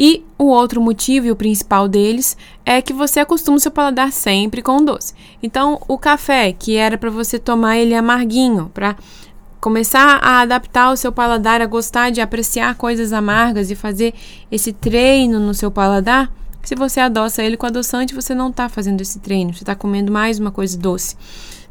E 0.00 0.24
o 0.38 0.44
outro 0.44 0.80
motivo 0.80 1.26
e 1.26 1.32
o 1.32 1.36
principal 1.36 1.88
deles 1.88 2.36
é 2.64 2.80
que 2.80 2.92
você 2.92 3.18
acostuma 3.18 3.56
o 3.56 3.60
seu 3.60 3.72
paladar 3.72 4.12
sempre 4.12 4.62
com 4.62 4.84
doce. 4.84 5.12
Então, 5.42 5.82
o 5.88 5.98
café, 5.98 6.52
que 6.52 6.76
era 6.76 6.96
para 6.96 7.10
você 7.10 7.36
tomar 7.36 7.78
ele 7.78 7.96
amarguinho, 7.96 8.70
para 8.72 8.94
começar 9.60 10.20
a 10.22 10.42
adaptar 10.42 10.92
o 10.92 10.96
seu 10.96 11.10
paladar 11.10 11.60
a 11.60 11.66
gostar 11.66 12.10
de 12.10 12.20
apreciar 12.20 12.76
coisas 12.76 13.12
amargas 13.12 13.72
e 13.72 13.74
fazer 13.74 14.14
esse 14.52 14.72
treino 14.72 15.40
no 15.40 15.52
seu 15.52 15.68
paladar, 15.68 16.32
se 16.62 16.76
você 16.76 17.00
adoça 17.00 17.42
ele 17.42 17.56
com 17.56 17.66
adoçante, 17.66 18.14
você 18.14 18.36
não 18.36 18.50
está 18.50 18.68
fazendo 18.68 19.00
esse 19.00 19.18
treino, 19.18 19.52
você 19.52 19.64
está 19.64 19.74
comendo 19.74 20.12
mais 20.12 20.38
uma 20.38 20.52
coisa 20.52 20.78
doce. 20.78 21.16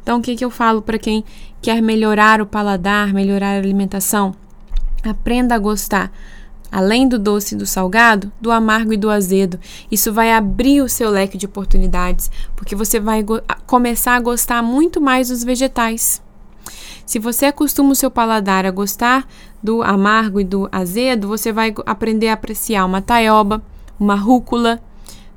Então, 0.04 0.20
o 0.20 0.22
que, 0.22 0.36
que 0.36 0.44
eu 0.44 0.50
falo 0.50 0.82
para 0.82 0.98
quem 0.98 1.24
quer 1.62 1.82
melhorar 1.82 2.42
o 2.42 2.46
paladar, 2.46 3.14
melhorar 3.14 3.56
a 3.56 3.58
alimentação? 3.58 4.36
Aprenda 5.02 5.56
a 5.56 5.60
gostar 5.60 6.12
além 6.72 7.08
do 7.08 7.18
doce 7.18 7.56
e 7.56 7.58
do 7.58 7.66
salgado, 7.66 8.32
do 8.40 8.52
amargo 8.52 8.94
e 8.94 8.98
do 8.98 9.10
azedo. 9.10 9.60
Isso 9.92 10.14
vai 10.14 10.32
abrir 10.32 10.82
o 10.82 10.90
seu 10.90 11.10
leque 11.10 11.38
de 11.38 11.46
oportunidades, 11.46 12.30
porque 12.56 12.76
você 12.76 13.00
vai 13.00 13.24
começar 13.66 14.16
a 14.16 14.20
gostar 14.20 14.62
muito 14.62 15.00
mais 15.02 15.30
dos 15.30 15.44
vegetais. 15.44 16.22
Se 17.06 17.20
você 17.20 17.46
acostuma 17.46 17.92
o 17.92 17.96
seu 17.96 18.12
paladar 18.12 18.66
a 18.66 18.72
gostar 18.72 19.26
do 19.64 19.82
amargo 19.82 20.40
e 20.42 20.44
do 20.44 20.68
azedo, 20.72 21.28
você 21.28 21.52
vai 21.52 21.74
aprender 21.86 22.28
a 22.30 22.34
apreciar 22.34 22.86
uma 22.86 23.02
taioba, 23.02 23.64
uma 24.00 24.16
rúcula, 24.16 24.82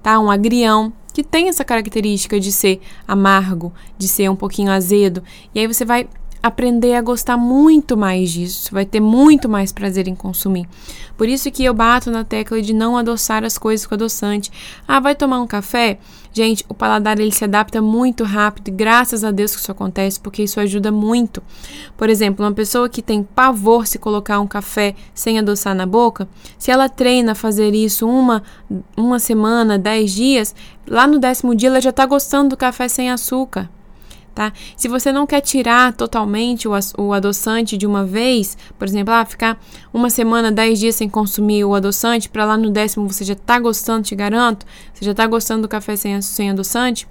tá? 0.02 0.18
Um 0.18 0.30
agrião, 0.30 0.92
que 1.12 1.22
tem 1.22 1.48
essa 1.48 1.64
característica 1.64 2.38
de 2.40 2.52
ser 2.52 2.80
amargo, 3.06 3.72
de 3.96 4.08
ser 4.08 4.28
um 4.28 4.36
pouquinho 4.36 4.70
azedo. 4.70 5.22
E 5.54 5.60
aí 5.60 5.66
você 5.66 5.84
vai 5.84 6.08
aprender 6.42 6.94
a 6.94 7.02
gostar 7.02 7.36
muito 7.36 7.96
mais 7.96 8.30
disso, 8.30 8.70
vai 8.72 8.84
ter 8.84 9.00
muito 9.00 9.48
mais 9.48 9.72
prazer 9.72 10.08
em 10.08 10.14
consumir. 10.14 10.66
Por 11.16 11.28
isso 11.28 11.50
que 11.50 11.64
eu 11.64 11.74
bato 11.74 12.10
na 12.10 12.24
tecla 12.24 12.62
de 12.62 12.72
não 12.72 12.96
adoçar 12.96 13.44
as 13.44 13.58
coisas 13.58 13.86
com 13.86 13.94
adoçante. 13.94 14.50
Ah, 14.88 15.00
vai 15.00 15.14
tomar 15.14 15.40
um 15.40 15.46
café? 15.46 15.98
Gente, 16.32 16.64
o 16.68 16.74
paladar 16.74 17.18
ele 17.18 17.32
se 17.32 17.44
adapta 17.44 17.82
muito 17.82 18.24
rápido 18.24 18.68
e 18.68 18.70
graças 18.70 19.24
a 19.24 19.30
Deus 19.30 19.54
que 19.54 19.60
isso 19.60 19.72
acontece, 19.72 20.18
porque 20.18 20.44
isso 20.44 20.60
ajuda 20.60 20.90
muito. 20.90 21.42
Por 21.96 22.08
exemplo, 22.08 22.44
uma 22.44 22.52
pessoa 22.52 22.88
que 22.88 23.02
tem 23.02 23.22
pavor 23.22 23.86
se 23.86 23.98
colocar 23.98 24.40
um 24.40 24.46
café 24.46 24.94
sem 25.12 25.38
adoçar 25.38 25.74
na 25.74 25.84
boca, 25.84 26.28
se 26.56 26.70
ela 26.70 26.88
treina 26.88 27.32
a 27.32 27.34
fazer 27.34 27.74
isso 27.74 28.08
uma, 28.08 28.42
uma 28.96 29.18
semana, 29.18 29.78
dez 29.78 30.12
dias, 30.12 30.54
lá 30.86 31.06
no 31.06 31.18
décimo 31.18 31.54
dia 31.54 31.68
ela 31.68 31.80
já 31.80 31.90
está 31.90 32.06
gostando 32.06 32.50
do 32.50 32.56
café 32.56 32.88
sem 32.88 33.10
açúcar 33.10 33.68
tá? 34.34 34.52
Se 34.76 34.88
você 34.88 35.12
não 35.12 35.26
quer 35.26 35.40
tirar 35.40 35.92
totalmente 35.92 36.68
o, 36.68 36.72
o 36.98 37.12
adoçante 37.12 37.76
de 37.76 37.86
uma 37.86 38.04
vez, 38.04 38.56
por 38.78 38.86
exemplo, 38.86 39.12
ah, 39.12 39.24
ficar 39.24 39.60
uma 39.92 40.10
semana, 40.10 40.50
dez 40.50 40.78
dias 40.78 40.94
sem 40.94 41.08
consumir 41.08 41.64
o 41.64 41.74
adoçante, 41.74 42.28
para 42.28 42.44
lá 42.44 42.56
no 42.56 42.70
décimo 42.70 43.10
você 43.10 43.24
já 43.24 43.34
tá 43.34 43.58
gostando, 43.58 44.04
te 44.04 44.14
garanto, 44.14 44.66
você 44.92 45.04
já 45.04 45.14
tá 45.14 45.26
gostando 45.26 45.62
do 45.62 45.68
café 45.68 45.96
sem, 45.96 46.20
sem 46.22 46.50
adoçante, 46.50 47.06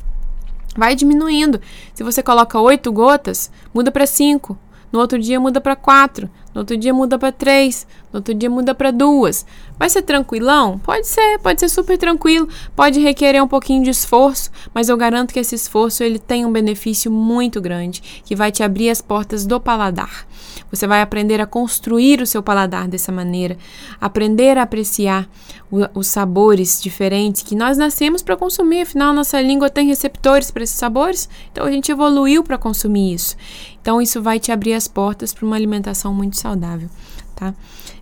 vai 0.75 0.95
diminuindo. 0.95 1.59
Se 1.93 2.03
você 2.03 2.23
coloca 2.23 2.59
oito 2.59 2.91
gotas, 2.91 3.51
muda 3.73 3.91
para 3.91 4.05
cinco. 4.05 4.57
No 4.91 4.99
outro 4.99 5.19
dia 5.19 5.39
muda 5.39 5.61
para 5.61 5.75
quatro. 5.75 6.29
No 6.53 6.61
outro 6.61 6.75
dia 6.77 6.93
muda 6.93 7.17
para 7.19 7.31
três. 7.31 7.85
No 8.11 8.17
outro 8.17 8.33
dia 8.33 8.49
muda 8.49 8.73
para 8.73 8.91
duas. 8.91 9.45
Vai 9.77 9.89
ser 9.89 10.01
tranquilão? 10.01 10.79
Pode 10.79 11.07
ser, 11.07 11.39
pode 11.39 11.59
ser 11.59 11.69
super 11.69 11.97
tranquilo, 11.97 12.49
pode 12.75 12.99
requerer 12.99 13.41
um 13.41 13.47
pouquinho 13.47 13.83
de 13.83 13.91
esforço, 13.91 14.51
mas 14.73 14.89
eu 14.89 14.97
garanto 14.97 15.33
que 15.33 15.39
esse 15.39 15.55
esforço 15.55 16.03
ele 16.03 16.19
tem 16.19 16.45
um 16.45 16.51
benefício 16.51 17.09
muito 17.11 17.61
grande, 17.61 18.01
que 18.25 18.35
vai 18.35 18.51
te 18.51 18.61
abrir 18.61 18.89
as 18.89 19.01
portas 19.01 19.45
do 19.45 19.59
paladar. 19.59 20.27
Você 20.71 20.85
vai 20.85 21.01
aprender 21.01 21.39
a 21.39 21.45
construir 21.45 22.21
o 22.21 22.27
seu 22.27 22.43
paladar 22.43 22.87
dessa 22.87 23.11
maneira, 23.11 23.57
aprender 24.01 24.57
a 24.57 24.63
apreciar 24.63 25.29
o, 25.71 25.99
os 25.99 26.07
sabores 26.07 26.81
diferentes 26.81 27.41
que 27.41 27.55
nós 27.55 27.77
nascemos 27.77 28.21
para 28.21 28.35
consumir, 28.35 28.81
afinal 28.81 29.13
nossa 29.13 29.39
língua 29.39 29.69
tem 29.69 29.87
receptores 29.87 30.51
para 30.51 30.63
esses 30.63 30.77
sabores, 30.77 31.29
então 31.51 31.65
a 31.65 31.71
gente 31.71 31.91
evoluiu 31.91 32.43
para 32.43 32.57
consumir 32.57 33.13
isso. 33.13 33.37
Então 33.81 34.01
isso 34.01 34.21
vai 34.21 34.39
te 34.39 34.51
abrir 34.51 34.73
as 34.73 34.87
portas 34.87 35.33
para 35.33 35.45
uma 35.45 35.55
alimentação 35.55 36.13
muito 36.13 36.37
saudável, 36.39 36.89
tá? 37.35 37.53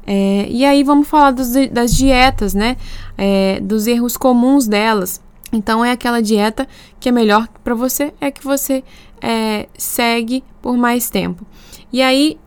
É, 0.05 0.47
e 0.49 0.63
aí 0.63 0.83
vamos 0.83 1.07
falar 1.07 1.31
dos, 1.31 1.49
das 1.71 1.93
dietas, 1.93 2.53
né? 2.53 2.77
É, 3.17 3.59
dos 3.59 3.87
erros 3.87 4.15
comuns 4.15 4.67
delas. 4.67 5.21
Então 5.51 5.83
é 5.83 5.91
aquela 5.91 6.21
dieta 6.21 6.67
que 6.99 7.09
é 7.09 7.11
melhor 7.11 7.47
para 7.63 7.73
você, 7.73 8.13
é 8.19 8.31
que 8.31 8.43
você 8.43 8.83
é, 9.21 9.67
segue 9.77 10.43
por 10.61 10.77
mais 10.77 11.09
tempo. 11.09 11.45
E 11.91 12.01
aí, 12.01 12.37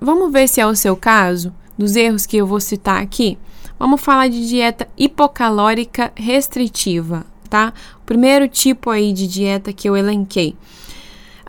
vamos 0.00 0.32
ver 0.32 0.48
se 0.48 0.60
é 0.60 0.66
o 0.66 0.76
seu 0.76 0.96
caso, 0.96 1.52
dos 1.76 1.96
erros 1.96 2.26
que 2.26 2.36
eu 2.36 2.46
vou 2.46 2.60
citar 2.60 3.02
aqui. 3.02 3.38
Vamos 3.78 4.00
falar 4.02 4.28
de 4.28 4.46
dieta 4.46 4.86
hipocalórica 4.96 6.12
restritiva, 6.14 7.24
tá? 7.48 7.72
O 8.02 8.04
primeiro 8.04 8.46
tipo 8.46 8.90
aí 8.90 9.12
de 9.12 9.26
dieta 9.26 9.72
que 9.72 9.88
eu 9.88 9.96
elenquei. 9.96 10.54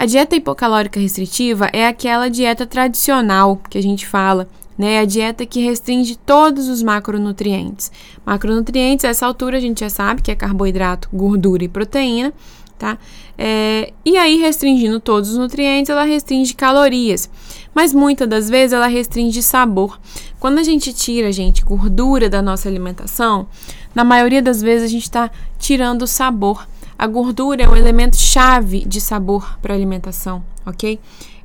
A 0.01 0.05
dieta 0.08 0.36
hipocalórica 0.36 1.00
restritiva 1.00 1.70
é 1.72 1.86
aquela 1.86 2.27
dieta 2.27 2.65
tradicional 2.65 3.62
que 3.70 3.77
a 3.77 3.84
gente 3.84 4.08
fala, 4.08 4.48
né? 4.75 4.98
A 4.98 5.05
dieta 5.05 5.46
que 5.46 5.62
restringe 5.62 6.15
todos 6.15 6.70
os 6.70 6.81
macronutrientes. 6.81 7.91
Macronutrientes, 8.25 9.05
a 9.05 9.10
essa 9.10 9.27
altura 9.27 9.58
a 9.58 9.60
gente 9.60 9.81
já 9.81 9.91
sabe 9.91 10.24
que 10.24 10.31
é 10.31 10.36
carboidrato, 10.36 11.08
gordura 11.13 11.63
e 11.63 11.67
proteína, 11.67 12.34
tá? 12.79 12.98
É, 13.38 13.93
e 14.03 14.17
aí, 14.17 14.38
restringindo 14.38 15.00
todos 15.00 15.29
os 15.29 15.38
nutrientes, 15.38 15.91
ela 15.91 16.03
restringe 16.03 16.55
calorias. 16.55 17.29
Mas 17.72 17.93
muitas 17.93 18.27
das 18.27 18.50
vezes 18.50 18.74
ela 18.74 18.88
restringe 18.88 19.43
sabor. 19.43 20.00
Quando 20.39 20.58
a 20.58 20.63
gente 20.63 20.91
tira, 20.91 21.31
gente, 21.31 21.63
gordura 21.63 22.27
da 22.27 22.41
nossa 22.41 22.67
alimentação, 22.67 23.48
na 23.93 24.03
maioria 24.03 24.41
das 24.41 24.63
vezes 24.63 24.84
a 24.84 24.91
gente 24.91 25.03
está 25.03 25.29
tirando 25.60 26.01
o 26.01 26.08
sabor. 26.08 26.65
A 27.01 27.08
gordura 27.08 27.63
é 27.63 27.70
um 27.70 27.75
elemento 27.75 28.15
chave 28.15 28.86
de 28.86 29.01
sabor 29.01 29.58
para 29.60 29.74
a 29.74 29.75
alimentação, 29.75 30.43
ok? 30.65 31.00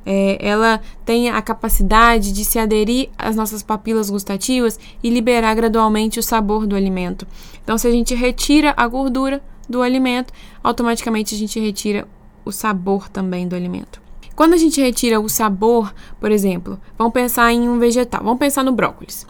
é, 0.09 0.37
ela 0.39 0.79
tem 1.03 1.29
a 1.29 1.41
capacidade 1.41 2.31
de 2.31 2.45
se 2.45 2.57
aderir 2.57 3.09
às 3.17 3.35
nossas 3.35 3.61
papilas 3.61 4.09
gustativas 4.09 4.79
e 5.03 5.09
liberar 5.09 5.53
gradualmente 5.53 6.17
o 6.17 6.23
sabor 6.23 6.65
do 6.65 6.77
alimento. 6.77 7.27
Então, 7.61 7.77
se 7.77 7.85
a 7.89 7.91
gente 7.91 8.15
retira 8.15 8.73
a 8.77 8.87
gordura 8.87 9.43
do 9.67 9.81
alimento, 9.81 10.31
automaticamente 10.63 11.35
a 11.35 11.37
gente 11.37 11.59
retira 11.59 12.07
o 12.45 12.53
sabor 12.53 13.09
também 13.09 13.49
do 13.49 13.55
alimento. 13.55 14.01
Quando 14.33 14.53
a 14.53 14.57
gente 14.57 14.79
retira 14.79 15.19
o 15.19 15.27
sabor, 15.27 15.93
por 16.21 16.31
exemplo, 16.31 16.79
vamos 16.97 17.11
pensar 17.11 17.51
em 17.51 17.67
um 17.67 17.77
vegetal, 17.77 18.23
vamos 18.23 18.39
pensar 18.39 18.63
no 18.63 18.71
brócolis. 18.71 19.27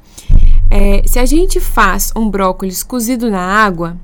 É, 0.70 1.02
se 1.08 1.18
a 1.18 1.26
gente 1.26 1.60
faz 1.60 2.14
um 2.16 2.30
brócolis 2.30 2.84
cozido 2.84 3.32
na 3.32 3.42
água, 3.42 3.98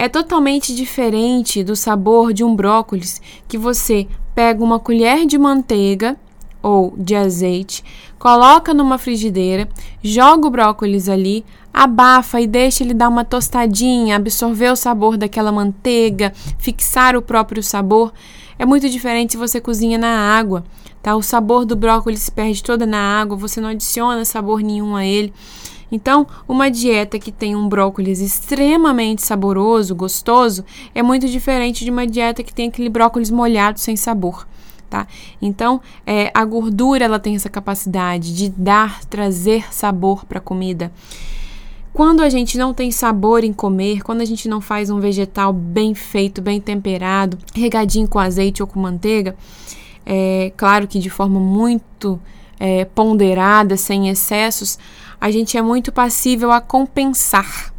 é 0.00 0.08
totalmente 0.08 0.74
diferente 0.74 1.62
do 1.62 1.76
sabor 1.76 2.32
de 2.32 2.42
um 2.42 2.56
brócolis 2.56 3.20
que 3.46 3.58
você 3.58 4.08
pega 4.34 4.64
uma 4.64 4.78
colher 4.78 5.26
de 5.26 5.36
manteiga 5.36 6.16
ou 6.62 6.94
de 6.96 7.14
azeite, 7.14 7.84
coloca 8.18 8.72
numa 8.72 8.96
frigideira, 8.96 9.68
joga 10.02 10.46
o 10.46 10.50
brócolis 10.50 11.06
ali, 11.06 11.44
abafa 11.70 12.40
e 12.40 12.46
deixa 12.46 12.82
ele 12.82 12.94
dar 12.94 13.10
uma 13.10 13.26
tostadinha, 13.26 14.16
absorver 14.16 14.72
o 14.72 14.76
sabor 14.76 15.18
daquela 15.18 15.52
manteiga, 15.52 16.32
fixar 16.58 17.14
o 17.14 17.20
próprio 17.20 17.62
sabor. 17.62 18.10
É 18.58 18.64
muito 18.64 18.88
diferente 18.88 19.32
se 19.32 19.36
você 19.36 19.60
cozinha 19.60 19.98
na 19.98 20.34
água, 20.34 20.64
tá? 21.02 21.14
O 21.14 21.22
sabor 21.22 21.66
do 21.66 21.76
brócolis 21.76 22.22
se 22.22 22.32
perde 22.32 22.62
toda 22.62 22.86
na 22.86 23.20
água, 23.20 23.36
você 23.36 23.60
não 23.60 23.68
adiciona 23.68 24.24
sabor 24.24 24.62
nenhum 24.62 24.96
a 24.96 25.04
ele. 25.04 25.30
Então, 25.90 26.26
uma 26.48 26.70
dieta 26.70 27.18
que 27.18 27.32
tem 27.32 27.56
um 27.56 27.68
brócolis 27.68 28.20
extremamente 28.20 29.22
saboroso, 29.22 29.94
gostoso, 29.94 30.64
é 30.94 31.02
muito 31.02 31.28
diferente 31.28 31.84
de 31.84 31.90
uma 31.90 32.06
dieta 32.06 32.42
que 32.42 32.54
tem 32.54 32.68
aquele 32.68 32.88
brócolis 32.88 33.30
molhado 33.30 33.80
sem 33.80 33.96
sabor. 33.96 34.46
Tá? 34.88 35.06
Então, 35.40 35.80
é, 36.04 36.30
a 36.34 36.44
gordura 36.44 37.04
ela 37.04 37.18
tem 37.18 37.36
essa 37.36 37.48
capacidade 37.48 38.34
de 38.34 38.48
dar, 38.48 39.04
trazer 39.04 39.72
sabor 39.72 40.24
para 40.24 40.38
a 40.38 40.42
comida. 40.42 40.92
Quando 41.92 42.22
a 42.22 42.28
gente 42.28 42.56
não 42.56 42.72
tem 42.72 42.90
sabor 42.90 43.42
em 43.42 43.52
comer, 43.52 44.02
quando 44.02 44.20
a 44.20 44.24
gente 44.24 44.48
não 44.48 44.60
faz 44.60 44.90
um 44.90 45.00
vegetal 45.00 45.52
bem 45.52 45.94
feito, 45.94 46.40
bem 46.40 46.60
temperado, 46.60 47.36
regadinho 47.54 48.08
com 48.08 48.18
azeite 48.18 48.62
ou 48.62 48.66
com 48.66 48.80
manteiga, 48.80 49.36
é 50.06 50.52
claro 50.56 50.86
que 50.86 50.98
de 50.98 51.10
forma 51.10 51.38
muito 51.38 52.20
é, 52.60 52.84
ponderada, 52.84 53.76
sem 53.76 54.10
excessos, 54.10 54.78
a 55.18 55.30
gente 55.30 55.56
é 55.56 55.62
muito 55.62 55.90
passível 55.90 56.52
a 56.52 56.60
compensar, 56.60 57.72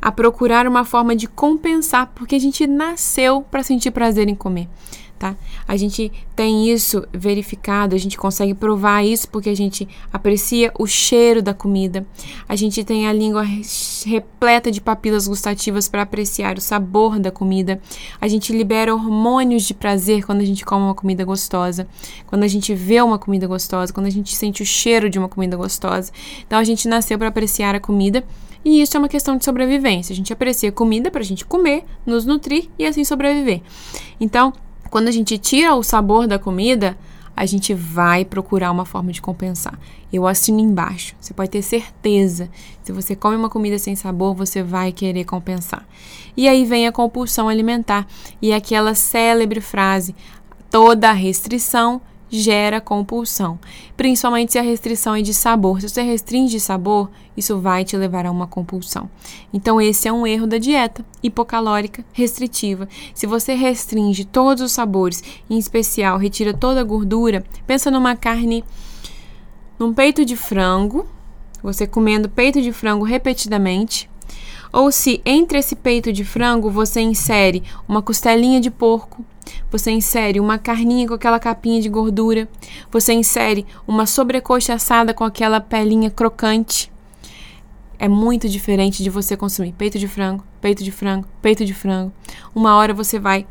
a 0.00 0.10
procurar 0.10 0.66
uma 0.66 0.84
forma 0.84 1.14
de 1.14 1.26
compensar, 1.26 2.10
porque 2.14 2.36
a 2.36 2.40
gente 2.40 2.66
nasceu 2.66 3.42
para 3.42 3.62
sentir 3.62 3.90
prazer 3.90 4.28
em 4.28 4.34
comer 4.34 4.68
tá? 5.20 5.36
A 5.68 5.76
gente 5.76 6.10
tem 6.34 6.70
isso 6.70 7.06
verificado, 7.12 7.94
a 7.94 7.98
gente 7.98 8.16
consegue 8.16 8.54
provar 8.54 9.04
isso 9.04 9.28
porque 9.28 9.50
a 9.50 9.54
gente 9.54 9.86
aprecia 10.10 10.72
o 10.78 10.86
cheiro 10.86 11.42
da 11.42 11.52
comida. 11.52 12.06
A 12.48 12.56
gente 12.56 12.82
tem 12.82 13.06
a 13.06 13.12
língua 13.12 13.44
repleta 14.06 14.70
de 14.70 14.80
papilas 14.80 15.28
gustativas 15.28 15.88
para 15.88 16.00
apreciar 16.00 16.56
o 16.56 16.60
sabor 16.60 17.18
da 17.18 17.30
comida. 17.30 17.78
A 18.18 18.26
gente 18.26 18.50
libera 18.50 18.94
hormônios 18.94 19.64
de 19.64 19.74
prazer 19.74 20.24
quando 20.24 20.40
a 20.40 20.44
gente 20.46 20.64
come 20.64 20.84
uma 20.84 20.94
comida 20.94 21.22
gostosa, 21.22 21.86
quando 22.26 22.44
a 22.44 22.48
gente 22.48 22.74
vê 22.74 23.02
uma 23.02 23.18
comida 23.18 23.46
gostosa, 23.46 23.92
quando 23.92 24.06
a 24.06 24.10
gente 24.10 24.34
sente 24.34 24.62
o 24.62 24.66
cheiro 24.66 25.10
de 25.10 25.18
uma 25.18 25.28
comida 25.28 25.54
gostosa. 25.54 26.10
Então 26.46 26.58
a 26.58 26.64
gente 26.64 26.88
nasceu 26.88 27.18
para 27.18 27.28
apreciar 27.28 27.74
a 27.74 27.80
comida. 27.80 28.24
E 28.64 28.80
isso 28.80 28.96
é 28.96 28.98
uma 28.98 29.08
questão 29.08 29.36
de 29.36 29.44
sobrevivência. 29.44 30.12
A 30.12 30.16
gente 30.16 30.32
aprecia 30.32 30.72
comida 30.72 31.10
para 31.10 31.20
a 31.20 31.24
gente 31.24 31.44
comer, 31.44 31.84
nos 32.04 32.24
nutrir 32.26 32.68
e 32.78 32.86
assim 32.86 33.04
sobreviver. 33.04 33.62
Então, 34.20 34.52
quando 34.90 35.08
a 35.08 35.12
gente 35.12 35.38
tira 35.38 35.74
o 35.74 35.82
sabor 35.82 36.26
da 36.26 36.38
comida, 36.38 36.98
a 37.36 37.46
gente 37.46 37.72
vai 37.72 38.24
procurar 38.24 38.70
uma 38.70 38.84
forma 38.84 39.12
de 39.12 39.22
compensar. 39.22 39.78
Eu 40.12 40.26
assino 40.26 40.58
embaixo. 40.58 41.14
Você 41.18 41.32
pode 41.32 41.50
ter 41.50 41.62
certeza. 41.62 42.50
Se 42.82 42.92
você 42.92 43.16
come 43.16 43.36
uma 43.36 43.48
comida 43.48 43.78
sem 43.78 43.96
sabor, 43.96 44.34
você 44.34 44.62
vai 44.62 44.92
querer 44.92 45.24
compensar. 45.24 45.86
E 46.36 46.48
aí 46.48 46.64
vem 46.64 46.86
a 46.86 46.92
compulsão 46.92 47.48
alimentar 47.48 48.06
e 48.42 48.52
aquela 48.52 48.94
célebre 48.94 49.60
frase: 49.60 50.14
toda 50.70 51.12
restrição 51.12 52.02
gera 52.30 52.80
compulsão, 52.80 53.58
principalmente 53.96 54.52
se 54.52 54.58
a 54.58 54.62
restrição 54.62 55.16
é 55.16 55.20
de 55.20 55.34
sabor. 55.34 55.80
Se 55.80 55.88
você 55.88 56.02
restringe 56.02 56.60
sabor, 56.60 57.10
isso 57.36 57.58
vai 57.58 57.84
te 57.84 57.96
levar 57.96 58.24
a 58.24 58.30
uma 58.30 58.46
compulsão. 58.46 59.10
Então, 59.52 59.80
esse 59.80 60.06
é 60.06 60.12
um 60.12 60.26
erro 60.26 60.46
da 60.46 60.56
dieta 60.56 61.04
hipocalórica 61.22 62.04
restritiva. 62.12 62.88
Se 63.12 63.26
você 63.26 63.54
restringe 63.54 64.24
todos 64.24 64.62
os 64.62 64.72
sabores, 64.72 65.22
em 65.48 65.58
especial 65.58 66.18
retira 66.18 66.54
toda 66.54 66.80
a 66.80 66.84
gordura, 66.84 67.44
pensa 67.66 67.90
numa 67.90 68.14
carne, 68.14 68.64
num 69.78 69.92
peito 69.92 70.24
de 70.24 70.36
frango, 70.36 71.06
você 71.62 71.86
comendo 71.86 72.28
peito 72.28 72.62
de 72.62 72.72
frango 72.72 73.04
repetidamente, 73.04 74.08
ou 74.72 74.92
se 74.92 75.20
entre 75.24 75.58
esse 75.58 75.74
peito 75.74 76.12
de 76.12 76.24
frango 76.24 76.70
você 76.70 77.00
insere 77.00 77.62
uma 77.88 78.00
costelinha 78.00 78.60
de 78.60 78.70
porco, 78.70 79.24
você 79.70 79.90
insere 79.90 80.40
uma 80.40 80.58
carninha 80.58 81.06
com 81.08 81.14
aquela 81.14 81.38
capinha 81.38 81.80
de 81.80 81.88
gordura, 81.88 82.48
você 82.90 83.12
insere 83.12 83.66
uma 83.86 84.06
sobrecoxa 84.06 84.74
assada 84.74 85.14
com 85.14 85.24
aquela 85.24 85.60
pelinha 85.60 86.10
crocante. 86.10 86.90
É 87.98 88.08
muito 88.08 88.48
diferente 88.48 89.02
de 89.02 89.10
você 89.10 89.36
consumir 89.36 89.72
peito 89.72 89.98
de 89.98 90.08
frango, 90.08 90.44
peito 90.60 90.82
de 90.82 90.90
frango, 90.90 91.26
peito 91.42 91.64
de 91.64 91.74
frango. 91.74 92.12
Uma 92.54 92.76
hora 92.76 92.94
você 92.94 93.18
vai 93.18 93.46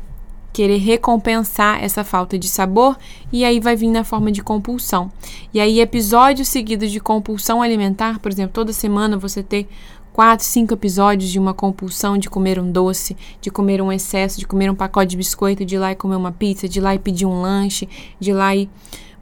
querer 0.52 0.78
recompensar 0.78 1.82
essa 1.82 2.02
falta 2.02 2.38
de 2.38 2.48
sabor 2.48 2.96
e 3.32 3.44
aí 3.44 3.60
vai 3.60 3.76
vir 3.76 3.88
na 3.88 4.04
forma 4.04 4.32
de 4.32 4.42
compulsão. 4.42 5.10
E 5.54 5.60
aí 5.60 5.80
episódios 5.80 6.48
seguidos 6.48 6.90
de 6.90 7.00
compulsão 7.00 7.62
alimentar, 7.62 8.18
por 8.18 8.30
exemplo, 8.30 8.52
toda 8.52 8.72
semana 8.72 9.16
você 9.16 9.42
ter 9.42 9.68
quatro, 10.12 10.44
cinco 10.44 10.74
episódios 10.74 11.30
de 11.30 11.38
uma 11.38 11.54
compulsão 11.54 12.18
de 12.18 12.28
comer 12.28 12.58
um 12.58 12.70
doce, 12.70 13.16
de 13.40 13.50
comer 13.50 13.80
um 13.80 13.92
excesso, 13.92 14.38
de 14.38 14.46
comer 14.46 14.70
um 14.70 14.74
pacote 14.74 15.10
de 15.10 15.16
biscoito, 15.16 15.64
de 15.64 15.76
ir 15.76 15.78
lá 15.78 15.92
e 15.92 15.96
comer 15.96 16.16
uma 16.16 16.32
pizza, 16.32 16.68
de 16.68 16.78
ir 16.78 16.82
lá 16.82 16.94
e 16.94 16.98
pedir 16.98 17.26
um 17.26 17.40
lanche, 17.40 17.88
de 18.18 18.30
ir 18.30 18.34
lá 18.34 18.54
e 18.54 18.68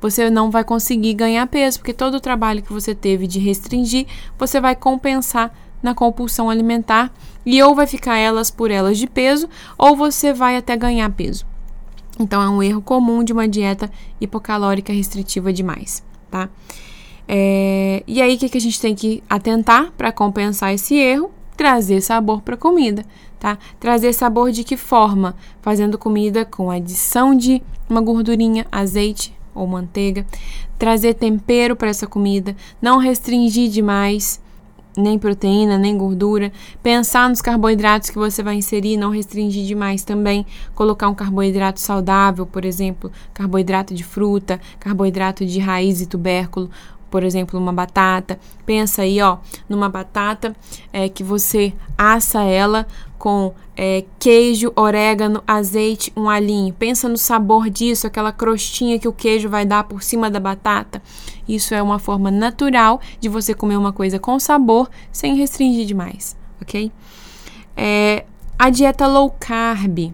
você 0.01 0.31
não 0.31 0.51
vai 0.51 0.65
conseguir 0.65 1.15
ganhar 1.15 1.47
peso, 1.47 1.79
porque 1.79 1.93
todo 1.93 2.15
o 2.15 2.21
trabalho 2.21 2.63
que 2.63 2.73
você 2.73 2.95
teve 2.95 3.27
de 3.27 3.39
restringir, 3.39 4.07
você 4.39 4.61
vai 4.61 4.77
compensar 4.77 5.53
na 5.83 5.95
compulsão 5.95 6.51
alimentar 6.51 7.13
e 7.45 7.63
ou 7.63 7.75
vai 7.75 7.87
ficar 7.87 8.17
elas 8.17 8.51
por 8.51 8.71
elas 8.71 8.99
de 8.99 9.07
peso, 9.07 9.49
ou 9.77 9.97
você 9.97 10.33
vai 10.33 10.57
até 10.57 10.77
ganhar 10.77 11.11
peso. 11.11 11.47
Então 12.19 12.43
é 12.43 12.49
um 12.49 12.63
erro 12.63 12.83
comum 12.83 13.23
de 13.23 13.33
uma 13.33 13.49
dieta 13.49 13.91
hipocalórica 14.21 14.93
restritiva 14.93 15.53
demais, 15.53 16.03
tá? 16.31 16.49
É, 17.29 18.03
e 18.07 18.23
aí, 18.23 18.37
o 18.37 18.39
que, 18.39 18.49
que 18.49 18.57
a 18.57 18.61
gente 18.61 18.81
tem 18.81 18.95
que 18.95 19.23
atentar 19.29 19.93
para 19.93 20.11
compensar 20.11 20.73
esse 20.73 20.95
erro? 20.95 21.31
Trazer 21.55 22.01
sabor 22.01 22.41
para 22.41 22.55
a 22.55 22.59
comida, 22.59 23.05
tá? 23.39 23.59
Trazer 23.79 24.15
sabor 24.15 24.51
de 24.51 24.65
que 24.65 24.77
forma? 24.77 25.37
Fazendo 25.61 25.99
comida 25.99 26.45
com 26.45 26.71
adição 26.71 27.37
de 27.37 27.63
uma 27.91 28.01
gordurinha, 28.01 28.67
azeite 28.73 29.35
ou 29.55 29.67
manteiga. 29.67 30.25
Trazer 30.79 31.15
tempero 31.15 31.77
para 31.77 31.89
essa 31.89 32.07
comida. 32.07 32.57
Não 32.81 32.97
restringir 32.97 33.69
demais 33.69 34.41
nem 34.99 35.19
proteína, 35.19 35.79
nem 35.79 35.97
gordura. 35.97 36.53
Pensar 36.83 37.29
nos 37.29 37.41
carboidratos 37.41 38.11
que 38.11 38.19
você 38.19 38.43
vai 38.43 38.57
inserir, 38.57 38.97
não 38.97 39.11
restringir 39.11 39.65
demais 39.65 40.03
também. 40.03 40.45
Colocar 40.75 41.09
um 41.09 41.15
carboidrato 41.15 41.81
saudável, 41.81 42.45
por 42.45 42.65
exemplo, 42.65 43.11
carboidrato 43.33 43.95
de 43.95 44.05
fruta, 44.05 44.61
carboidrato 44.79 45.47
de 45.47 45.59
raiz 45.61 46.01
e 46.01 46.07
tubérculo, 46.07 46.71
por 47.11 47.23
exemplo, 47.23 47.59
uma 47.59 47.73
batata. 47.73 48.39
Pensa 48.65 49.03
aí, 49.03 49.21
ó, 49.21 49.39
numa 49.69 49.89
batata 49.89 50.55
é, 50.93 51.09
que 51.09 51.23
você 51.23 51.73
assa 51.97 52.43
ela 52.43 52.87
com 53.19 53.53
é, 53.77 54.05
queijo, 54.19 54.73
orégano, 54.77 55.43
azeite, 55.47 56.13
um 56.17 56.29
alinho. 56.29 56.73
Pensa 56.75 57.09
no 57.09 57.19
sabor 57.19 57.69
disso, 57.69 58.07
aquela 58.07 58.33
crostinha 58.33 58.99
que 58.99 59.09
o 59.09 59.13
queijo 59.13 59.49
vai 59.49 59.67
dar 59.67 59.85
por 59.85 60.03
cima 60.03 60.31
da 60.31 60.39
batata. 60.41 61.03
Isso 61.49 61.75
é 61.75 61.83
uma 61.83 61.99
forma 61.99 62.31
natural 62.31 63.01
de 63.21 63.29
você 63.29 63.55
comer 63.55 63.77
uma 63.77 63.93
coisa 63.93 64.19
com 64.19 64.39
sabor 64.39 64.89
sem 65.11 65.35
restringir 65.37 65.87
demais, 65.87 66.37
ok? 66.61 66.93
É, 67.77 68.25
a 68.59 68.71
dieta 68.71 69.07
low 69.07 69.35
carb. 69.39 70.13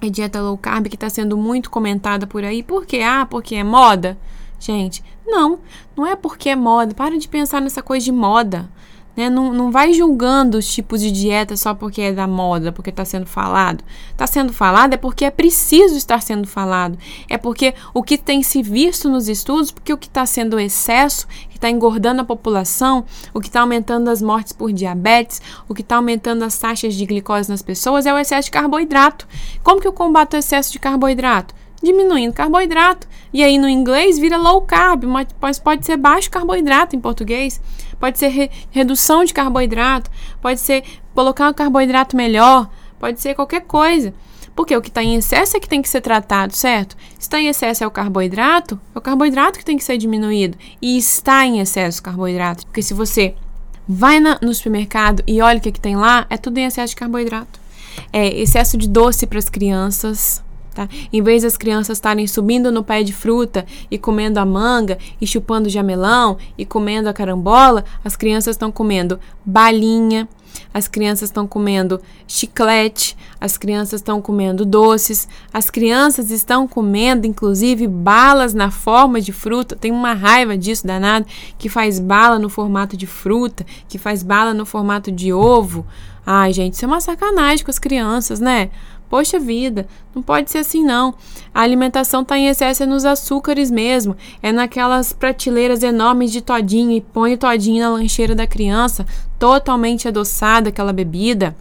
A 0.00 0.08
dieta 0.08 0.40
low 0.40 0.56
carb 0.56 0.88
que 0.88 0.94
está 0.94 1.10
sendo 1.10 1.36
muito 1.36 1.70
comentada 1.70 2.26
por 2.26 2.44
aí. 2.44 2.62
Por 2.62 2.86
quê? 2.86 3.00
Ah, 3.00 3.26
porque 3.28 3.56
é 3.56 3.64
moda? 3.64 4.16
Gente, 4.58 5.02
não, 5.26 5.58
não 5.96 6.06
é 6.06 6.14
porque 6.16 6.48
é 6.48 6.56
moda. 6.56 6.94
Para 6.94 7.18
de 7.18 7.28
pensar 7.28 7.60
nessa 7.60 7.82
coisa 7.82 8.04
de 8.04 8.12
moda. 8.12 8.68
Né? 9.16 9.30
Não, 9.30 9.50
não 9.52 9.70
vai 9.70 9.94
julgando 9.94 10.58
os 10.58 10.70
tipos 10.70 11.00
de 11.00 11.10
dieta 11.10 11.56
só 11.56 11.72
porque 11.72 12.02
é 12.02 12.12
da 12.12 12.26
moda, 12.26 12.70
porque 12.70 12.90
está 12.90 13.04
sendo 13.04 13.24
falado. 13.24 13.82
Está 14.10 14.26
sendo 14.26 14.52
falado 14.52 14.92
é 14.92 14.96
porque 14.98 15.24
é 15.24 15.30
preciso 15.30 15.96
estar 15.96 16.20
sendo 16.20 16.46
falado. 16.46 16.98
É 17.28 17.38
porque 17.38 17.74
o 17.94 18.02
que 18.02 18.18
tem 18.18 18.42
se 18.42 18.62
visto 18.62 19.08
nos 19.08 19.26
estudos, 19.26 19.70
porque 19.70 19.92
o 19.92 19.96
que 19.96 20.06
está 20.06 20.26
sendo 20.26 20.60
excesso, 20.60 21.26
que 21.48 21.56
está 21.56 21.70
engordando 21.70 22.20
a 22.20 22.24
população, 22.24 23.06
o 23.32 23.40
que 23.40 23.48
está 23.48 23.62
aumentando 23.62 24.10
as 24.10 24.20
mortes 24.20 24.52
por 24.52 24.70
diabetes, 24.70 25.40
o 25.66 25.74
que 25.74 25.80
está 25.80 25.96
aumentando 25.96 26.44
as 26.44 26.58
taxas 26.58 26.94
de 26.94 27.06
glicose 27.06 27.48
nas 27.48 27.62
pessoas 27.62 28.04
é 28.04 28.12
o 28.12 28.18
excesso 28.18 28.46
de 28.46 28.52
carboidrato. 28.52 29.26
Como 29.62 29.80
que 29.80 29.88
eu 29.88 29.94
combato 29.94 30.36
o 30.36 30.38
excesso 30.38 30.70
de 30.70 30.78
carboidrato? 30.78 31.54
diminuindo 31.82 32.32
carboidrato. 32.32 33.06
E 33.32 33.42
aí 33.42 33.58
no 33.58 33.68
inglês 33.68 34.18
vira 34.18 34.36
low 34.36 34.62
carb, 34.62 35.04
mas 35.40 35.58
pode 35.58 35.84
ser 35.84 35.96
baixo 35.96 36.30
carboidrato 36.30 36.96
em 36.96 37.00
português. 37.00 37.60
Pode 37.98 38.18
ser 38.18 38.28
re 38.28 38.50
redução 38.70 39.24
de 39.24 39.32
carboidrato, 39.32 40.10
pode 40.40 40.60
ser 40.60 40.84
colocar 41.14 41.48
um 41.48 41.54
carboidrato 41.54 42.16
melhor, 42.16 42.68
pode 42.98 43.20
ser 43.20 43.34
qualquer 43.34 43.62
coisa. 43.62 44.14
Porque 44.54 44.74
o 44.74 44.80
que 44.80 44.88
está 44.88 45.02
em 45.02 45.16
excesso 45.16 45.56
é 45.56 45.60
que 45.60 45.68
tem 45.68 45.82
que 45.82 45.88
ser 45.88 46.00
tratado, 46.00 46.56
certo? 46.56 46.96
Está 47.18 47.38
em 47.38 47.48
excesso 47.48 47.84
é 47.84 47.86
o 47.86 47.90
carboidrato, 47.90 48.80
é 48.94 48.98
o 48.98 49.02
carboidrato 49.02 49.58
que 49.58 49.64
tem 49.64 49.76
que 49.76 49.84
ser 49.84 49.98
diminuído. 49.98 50.56
E 50.80 50.96
está 50.96 51.44
em 51.44 51.60
excesso 51.60 52.00
o 52.00 52.02
carboidrato. 52.02 52.64
Porque 52.64 52.80
se 52.80 52.94
você 52.94 53.34
vai 53.86 54.18
na, 54.18 54.38
no 54.40 54.54
supermercado 54.54 55.22
e 55.26 55.42
olha 55.42 55.58
o 55.58 55.60
que, 55.60 55.72
que 55.72 55.80
tem 55.80 55.94
lá, 55.94 56.26
é 56.30 56.38
tudo 56.38 56.56
em 56.56 56.64
excesso 56.64 56.94
de 56.94 56.96
carboidrato. 56.96 57.60
É 58.10 58.28
excesso 58.28 58.78
de 58.78 58.88
doce 58.88 59.26
para 59.26 59.38
as 59.38 59.48
crianças, 59.50 60.42
Tá? 60.76 60.86
Em 61.10 61.22
vez 61.22 61.42
das 61.42 61.56
crianças 61.56 61.96
estarem 61.96 62.26
subindo 62.26 62.70
no 62.70 62.84
pé 62.84 63.02
de 63.02 63.10
fruta 63.10 63.64
e 63.90 63.96
comendo 63.96 64.38
a 64.38 64.44
manga 64.44 64.98
e 65.18 65.26
chupando 65.26 65.70
jamelão 65.70 66.36
e 66.58 66.66
comendo 66.66 67.08
a 67.08 67.14
carambola, 67.14 67.82
as 68.04 68.14
crianças 68.14 68.56
estão 68.56 68.70
comendo 68.70 69.18
balinha, 69.42 70.28
as 70.74 70.86
crianças 70.86 71.30
estão 71.30 71.46
comendo 71.46 71.98
chiclete, 72.28 73.16
as 73.40 73.56
crianças 73.56 74.00
estão 74.00 74.20
comendo 74.20 74.66
doces, 74.66 75.26
as 75.50 75.70
crianças 75.70 76.30
estão 76.30 76.68
comendo 76.68 77.26
inclusive 77.26 77.86
balas 77.86 78.52
na 78.52 78.70
forma 78.70 79.18
de 79.18 79.32
fruta. 79.32 79.76
Tem 79.76 79.90
uma 79.90 80.12
raiva 80.12 80.58
disso 80.58 80.86
danado 80.86 81.24
que 81.56 81.70
faz 81.70 81.98
bala 81.98 82.38
no 82.38 82.50
formato 82.50 82.98
de 82.98 83.06
fruta, 83.06 83.64
que 83.88 83.96
faz 83.96 84.22
bala 84.22 84.52
no 84.52 84.66
formato 84.66 85.10
de 85.10 85.32
ovo. 85.32 85.86
Ai, 86.28 86.52
gente, 86.52 86.74
isso 86.74 86.84
é 86.84 86.88
uma 86.88 87.00
sacanagem 87.00 87.64
com 87.64 87.70
as 87.70 87.78
crianças, 87.78 88.40
né? 88.40 88.68
Poxa 89.08 89.38
vida, 89.38 89.86
não 90.14 90.20
pode 90.20 90.50
ser 90.50 90.58
assim 90.58 90.84
não. 90.84 91.14
A 91.54 91.60
alimentação 91.60 92.22
está 92.22 92.36
em 92.36 92.48
excesso 92.48 92.82
é 92.82 92.86
nos 92.86 93.04
açúcares 93.04 93.70
mesmo. 93.70 94.16
É 94.42 94.50
naquelas 94.50 95.12
prateleiras 95.12 95.82
enormes 95.82 96.32
de 96.32 96.40
todinho 96.40 96.90
e 96.90 97.00
põe 97.00 97.34
o 97.34 97.38
todinho 97.38 97.84
na 97.84 97.90
lancheira 97.90 98.34
da 98.34 98.46
criança, 98.46 99.06
totalmente 99.38 100.08
adoçada 100.08 100.70
aquela 100.70 100.92
bebida. 100.92 101.54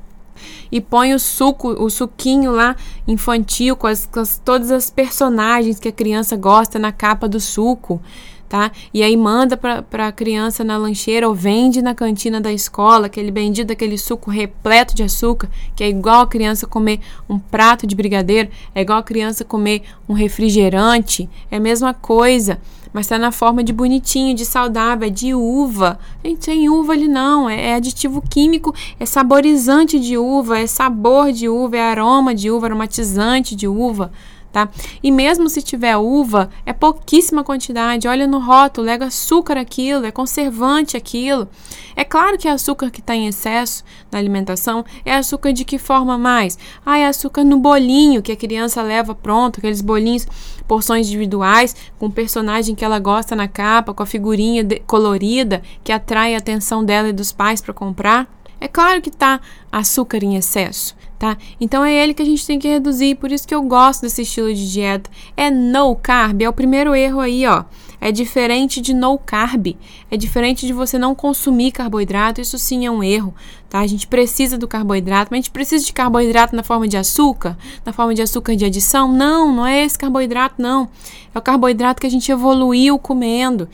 E 0.71 0.81
põe 0.81 1.13
o 1.13 1.19
suco, 1.19 1.69
o 1.69 1.89
suquinho 1.89 2.51
lá 2.51 2.75
infantil 3.07 3.75
com, 3.75 3.87
as, 3.87 4.05
com 4.05 4.19
as, 4.19 4.41
todas 4.43 4.71
as 4.71 4.89
personagens 4.89 5.79
que 5.79 5.87
a 5.87 5.93
criança 5.93 6.35
gosta 6.35 6.77
na 6.79 6.91
capa 6.91 7.27
do 7.27 7.39
suco 7.39 8.01
tá? 8.47 8.71
E 8.93 9.03
aí 9.03 9.15
manda 9.17 9.57
para 9.57 10.07
a 10.07 10.11
criança 10.11 10.63
na 10.63 10.77
lancheira 10.77 11.27
ou 11.27 11.33
vende 11.33 11.81
na 11.81 11.95
cantina 11.95 12.39
da 12.39 12.51
escola, 12.51 13.07
aquele 13.07 13.31
bendito 13.31 13.71
aquele 13.71 13.97
suco 13.97 14.29
repleto 14.29 14.95
de 14.95 15.03
açúcar, 15.03 15.49
que 15.75 15.83
é 15.83 15.89
igual 15.89 16.21
a 16.21 16.27
criança 16.27 16.67
comer 16.67 16.99
um 17.29 17.39
prato 17.39 17.87
de 17.87 17.95
brigadeiro, 17.95 18.49
é 18.73 18.81
igual 18.81 18.99
a 18.99 19.03
criança 19.03 19.43
comer 19.43 19.83
um 20.07 20.13
refrigerante, 20.13 21.29
é 21.49 21.57
a 21.57 21.59
mesma 21.59 21.93
coisa. 21.93 22.59
Mas 22.93 23.07
tá 23.07 23.17
na 23.19 23.29
forma 23.29 23.61
de 23.61 23.73
bonitinho, 23.73 24.33
de 24.33 24.45
saudável, 24.45 25.05
é 25.05 25.11
de 25.11 25.33
uva. 25.33 25.99
Gente, 26.23 26.45
tem 26.45 26.69
uva 26.69 26.93
ali 26.93 27.09
não, 27.09 27.49
é, 27.49 27.71
é 27.71 27.75
aditivo 27.75 28.21
químico, 28.21 28.73
é 28.97 29.05
saborizante 29.05 29.99
de 29.99 30.17
uva, 30.17 30.59
é 30.59 30.65
sabor 30.65 31.33
de 31.33 31.49
uva, 31.49 31.75
é 31.75 31.81
aroma 31.81 32.33
de 32.33 32.49
uva, 32.49 32.67
aromatizante 32.67 33.53
de 33.53 33.67
uva 33.67 34.13
tá? 34.55 34.69
E 35.03 35.11
mesmo 35.11 35.49
se 35.49 35.61
tiver 35.61 35.97
uva, 35.97 36.49
é 36.65 36.71
pouquíssima 36.71 37.43
quantidade. 37.43 38.07
Olha 38.07 38.25
no 38.25 38.39
rótulo, 38.39 38.87
é 38.87 38.95
açúcar 38.95 39.57
aquilo, 39.57 40.05
é 40.05 40.11
conservante 40.11 40.95
aquilo. 40.95 41.49
É 41.93 42.05
claro 42.05 42.37
que 42.37 42.47
é 42.47 42.51
açúcar 42.51 42.89
que 42.89 43.01
está 43.01 43.13
em 43.13 43.27
excesso 43.27 43.83
na 44.09 44.17
alimentação 44.17 44.85
é 45.03 45.13
açúcar 45.13 45.51
de 45.51 45.65
que 45.65 45.77
forma 45.77 46.17
mais? 46.17 46.57
Ah, 46.85 46.97
é 46.97 47.05
açúcar 47.05 47.43
no 47.43 47.57
bolinho 47.57 48.21
que 48.21 48.31
a 48.31 48.35
criança 48.35 48.81
leva 48.81 49.13
pronto, 49.13 49.59
aqueles 49.59 49.81
bolinhos, 49.81 50.25
porções 50.65 51.07
individuais, 51.07 51.75
com 51.99 52.05
o 52.05 52.11
personagem 52.11 52.75
que 52.75 52.85
ela 52.85 52.97
gosta 52.97 53.35
na 53.35 53.49
capa, 53.49 53.93
com 53.93 54.03
a 54.03 54.05
figurinha 54.05 54.63
de, 54.63 54.79
colorida 54.79 55.61
que 55.83 55.91
atrai 55.91 56.33
a 56.33 56.37
atenção 56.37 56.83
dela 56.83 57.09
e 57.09 57.13
dos 57.13 57.33
pais 57.33 57.59
para 57.59 57.73
comprar. 57.73 58.25
É 58.61 58.69
claro 58.69 59.01
que 59.01 59.11
tá 59.11 59.41
açúcar 59.69 60.23
em 60.23 60.37
excesso 60.37 60.95
tá? 61.25 61.37
Então 61.59 61.83
é 61.83 61.91
ele 61.91 62.13
que 62.13 62.21
a 62.21 62.25
gente 62.25 62.45
tem 62.45 62.59
que 62.59 62.67
reduzir, 62.67 63.15
por 63.15 63.31
isso 63.31 63.47
que 63.47 63.55
eu 63.55 63.63
gosto 63.63 64.03
desse 64.03 64.21
estilo 64.21 64.53
de 64.53 64.71
dieta. 64.71 65.09
É 65.35 65.49
no 65.49 65.95
carb, 65.95 66.43
é 66.43 66.49
o 66.49 66.53
primeiro 66.53 66.93
erro 66.93 67.19
aí, 67.19 67.47
ó. 67.47 67.63
É 67.99 68.11
diferente 68.11 68.79
de 68.79 68.93
no 68.93 69.17
carb, 69.17 69.75
é 70.11 70.17
diferente 70.17 70.67
de 70.67 70.73
você 70.73 70.99
não 70.99 71.15
consumir 71.15 71.71
carboidrato, 71.71 72.39
isso 72.39 72.59
sim 72.59 72.85
é 72.85 72.91
um 72.91 73.01
erro, 73.03 73.33
tá? 73.67 73.79
A 73.79 73.87
gente 73.87 74.05
precisa 74.05 74.57
do 74.57 74.67
carboidrato, 74.67 75.29
mas 75.31 75.39
a 75.39 75.41
gente 75.41 75.51
precisa 75.51 75.83
de 75.83 75.91
carboidrato 75.91 76.55
na 76.55 76.61
forma 76.61 76.87
de 76.87 76.97
açúcar, 76.97 77.57
na 77.83 77.91
forma 77.91 78.13
de 78.13 78.21
açúcar 78.21 78.55
de 78.55 78.65
adição? 78.65 79.11
Não, 79.11 79.51
não 79.51 79.65
é 79.65 79.83
esse 79.83 79.97
carboidrato, 79.97 80.61
não. 80.61 80.87
É 81.33 81.39
o 81.39 81.41
carboidrato 81.41 81.99
que 81.99 82.05
a 82.05 82.11
gente 82.11 82.31
evoluiu 82.31 82.99
comendo 82.99 83.67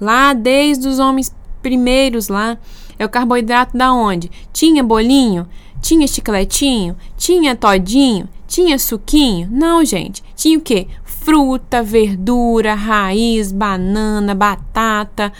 lá 0.00 0.32
desde 0.32 0.86
os 0.86 1.00
homens 1.00 1.34
primeiros 1.60 2.28
lá. 2.28 2.58
É 2.98 3.04
o 3.04 3.08
carboidrato 3.08 3.76
da 3.76 3.92
onde? 3.92 4.30
Tinha 4.52 4.84
bolinho? 4.84 5.48
Tinha 5.82 6.06
chicletinho? 6.06 6.96
Tinha 7.16 7.56
todinho? 7.56 8.28
Tinha 8.46 8.78
suquinho? 8.78 9.48
Não, 9.50 9.84
gente. 9.84 10.22
Tinha 10.36 10.56
o 10.56 10.60
quê? 10.60 10.86
Fruta, 11.04 11.82
verdura, 11.82 12.74
raiz, 12.74 13.50
banana, 13.50 14.32
batata, 14.32 15.32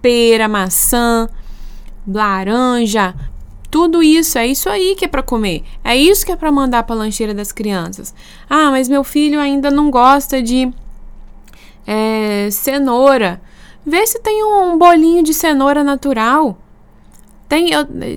pera, 0.00 0.48
maçã, 0.48 1.28
laranja. 2.08 3.14
Tudo 3.70 4.02
isso, 4.02 4.38
é 4.38 4.46
isso 4.46 4.70
aí 4.70 4.94
que 4.96 5.04
é 5.04 5.08
para 5.08 5.22
comer. 5.22 5.62
É 5.84 5.94
isso 5.94 6.24
que 6.24 6.32
é 6.32 6.36
para 6.36 6.50
mandar 6.50 6.84
para 6.84 6.96
lancheira 6.96 7.34
das 7.34 7.52
crianças. 7.52 8.14
Ah, 8.48 8.70
mas 8.70 8.88
meu 8.88 9.04
filho 9.04 9.38
ainda 9.38 9.70
não 9.70 9.90
gosta 9.90 10.42
de 10.42 10.72
é, 11.86 12.48
cenoura. 12.50 13.42
Vê 13.84 14.06
se 14.06 14.18
tem 14.20 14.42
um 14.42 14.78
bolinho 14.78 15.22
de 15.22 15.34
cenoura 15.34 15.84
natural. 15.84 16.56
Tem, 17.48 17.70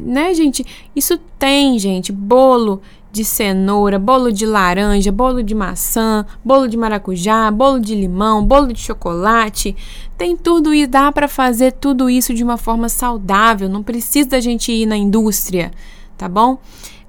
né, 0.03 0.33
gente? 0.33 0.65
Isso 0.95 1.17
tem, 1.37 1.77
gente. 1.77 2.11
Bolo 2.11 2.81
de 3.11 3.25
cenoura, 3.25 3.97
bolo 3.97 4.31
de 4.31 4.45
laranja, 4.45 5.11
bolo 5.11 5.41
de 5.41 5.55
maçã, 5.55 6.25
bolo 6.45 6.67
de 6.67 6.77
maracujá, 6.77 7.49
bolo 7.49 7.79
de 7.79 7.95
limão, 7.95 8.45
bolo 8.45 8.71
de 8.71 8.79
chocolate. 8.79 9.75
Tem 10.17 10.37
tudo 10.37 10.73
e 10.73 10.85
dá 10.85 11.11
para 11.11 11.27
fazer 11.27 11.73
tudo 11.73 12.09
isso 12.09 12.33
de 12.33 12.43
uma 12.43 12.57
forma 12.57 12.87
saudável. 12.87 13.67
Não 13.67 13.81
precisa 13.81 14.29
da 14.29 14.39
gente 14.39 14.71
ir 14.71 14.85
na 14.85 14.97
indústria, 14.97 15.71
tá 16.17 16.29
bom? 16.29 16.59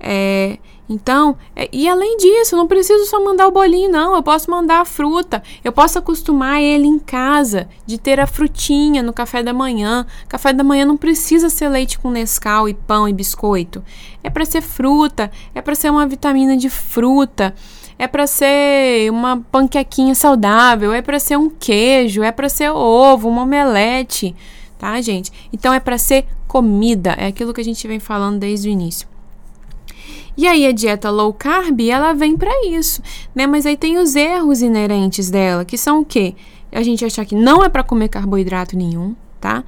É, 0.01 0.59
então, 0.91 1.37
é, 1.55 1.69
e 1.73 1.89
além 1.89 2.17
disso, 2.17 2.57
não 2.57 2.67
preciso 2.67 3.05
só 3.07 3.23
mandar 3.25 3.47
o 3.47 3.53
bolinho, 3.53 3.89
não. 3.89 4.17
Eu 4.17 4.25
posso 4.25 4.51
mandar 4.51 4.81
a 4.81 4.85
fruta. 4.85 5.41
Eu 5.63 5.71
posso 5.71 6.01
acostumar 6.01 6.61
ele 6.61 6.85
em 6.85 6.99
casa 6.99 7.69
de 7.87 7.97
ter 7.97 8.19
a 8.19 8.27
frutinha 8.27 9.01
no 9.01 9.13
café 9.13 9.41
da 9.41 9.53
manhã. 9.53 10.05
Café 10.29 10.53
da 10.53 10.65
manhã 10.65 10.85
não 10.85 10.97
precisa 10.97 11.49
ser 11.49 11.69
leite 11.69 11.97
com 11.97 12.11
Nescau 12.11 12.69
e 12.69 12.75
pão 12.75 13.09
e 13.09 13.13
biscoito. 13.13 13.85
É 14.25 14.29
para 14.29 14.45
ser 14.45 14.63
fruta, 14.63 15.31
é 15.55 15.63
para 15.63 15.77
ser 15.77 15.91
uma 15.91 16.09
vitamina 16.09 16.57
de 16.57 16.69
fruta, 16.69 17.55
é 17.97 18.09
para 18.09 18.27
ser 18.27 19.13
uma 19.13 19.41
panquequinha 19.53 20.15
saudável, 20.17 20.93
é 20.93 21.01
para 21.01 21.21
ser 21.21 21.39
um 21.39 21.49
queijo, 21.49 22.25
é 22.25 22.33
para 22.33 22.49
ser 22.49 22.71
ovo, 22.71 23.29
uma 23.29 23.43
omelete, 23.43 24.35
tá, 24.77 25.01
gente? 25.01 25.31
Então 25.53 25.73
é 25.73 25.79
para 25.79 25.99
ser 25.99 26.27
comida, 26.49 27.11
é 27.13 27.27
aquilo 27.27 27.55
que 27.55 27.61
a 27.61 27.65
gente 27.65 27.87
vem 27.87 28.01
falando 28.01 28.41
desde 28.41 28.69
o 28.69 28.73
início. 28.73 29.10
E 30.41 30.47
aí 30.47 30.67
a 30.67 30.73
dieta 30.73 31.11
low 31.11 31.35
carb, 31.35 31.83
ela 31.83 32.15
vem 32.15 32.35
para 32.35 32.51
isso, 32.67 33.03
né? 33.35 33.47
Mas 33.47 33.67
aí 33.67 33.77
tem 33.77 33.99
os 33.99 34.17
erros 34.17 34.63
inerentes 34.63 35.29
dela, 35.29 35.67
que 35.67 35.77
são 35.77 36.01
o 36.01 36.05
quê? 36.05 36.35
A 36.73 36.83
gente 36.83 37.05
achar 37.05 37.27
que 37.27 37.35
não 37.35 37.63
é 37.63 37.69
para 37.69 37.83
comer 37.83 38.09
carboidrato 38.09 38.75
nenhum, 38.75 39.15
tá? 39.39 39.63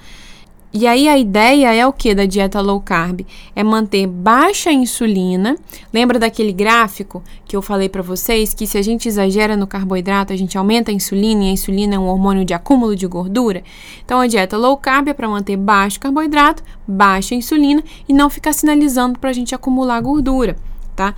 E 0.74 0.86
aí 0.86 1.06
a 1.06 1.18
ideia 1.18 1.74
é 1.74 1.86
o 1.86 1.92
que 1.92 2.14
da 2.14 2.24
dieta 2.24 2.58
low 2.62 2.80
carb? 2.80 3.26
É 3.54 3.62
manter 3.62 4.06
baixa 4.06 4.72
insulina. 4.72 5.54
Lembra 5.92 6.18
daquele 6.18 6.50
gráfico 6.50 7.22
que 7.44 7.54
eu 7.54 7.60
falei 7.60 7.90
para 7.90 8.00
vocês 8.00 8.54
que 8.54 8.66
se 8.66 8.78
a 8.78 8.82
gente 8.82 9.06
exagera 9.06 9.54
no 9.54 9.66
carboidrato, 9.66 10.32
a 10.32 10.36
gente 10.36 10.56
aumenta 10.56 10.90
a 10.90 10.94
insulina 10.94 11.44
e 11.44 11.48
a 11.48 11.52
insulina 11.52 11.96
é 11.96 11.98
um 11.98 12.08
hormônio 12.08 12.42
de 12.42 12.54
acúmulo 12.54 12.96
de 12.96 13.06
gordura? 13.06 13.62
Então 14.02 14.18
a 14.18 14.26
dieta 14.26 14.56
low 14.56 14.74
carb 14.78 15.08
é 15.08 15.12
para 15.12 15.28
manter 15.28 15.58
baixo 15.58 16.00
carboidrato, 16.00 16.62
baixa 16.88 17.34
insulina 17.34 17.84
e 18.08 18.14
não 18.14 18.30
ficar 18.30 18.54
sinalizando 18.54 19.18
para 19.18 19.28
a 19.28 19.34
gente 19.34 19.54
acumular 19.54 20.00
gordura, 20.00 20.56
tá? 20.96 21.14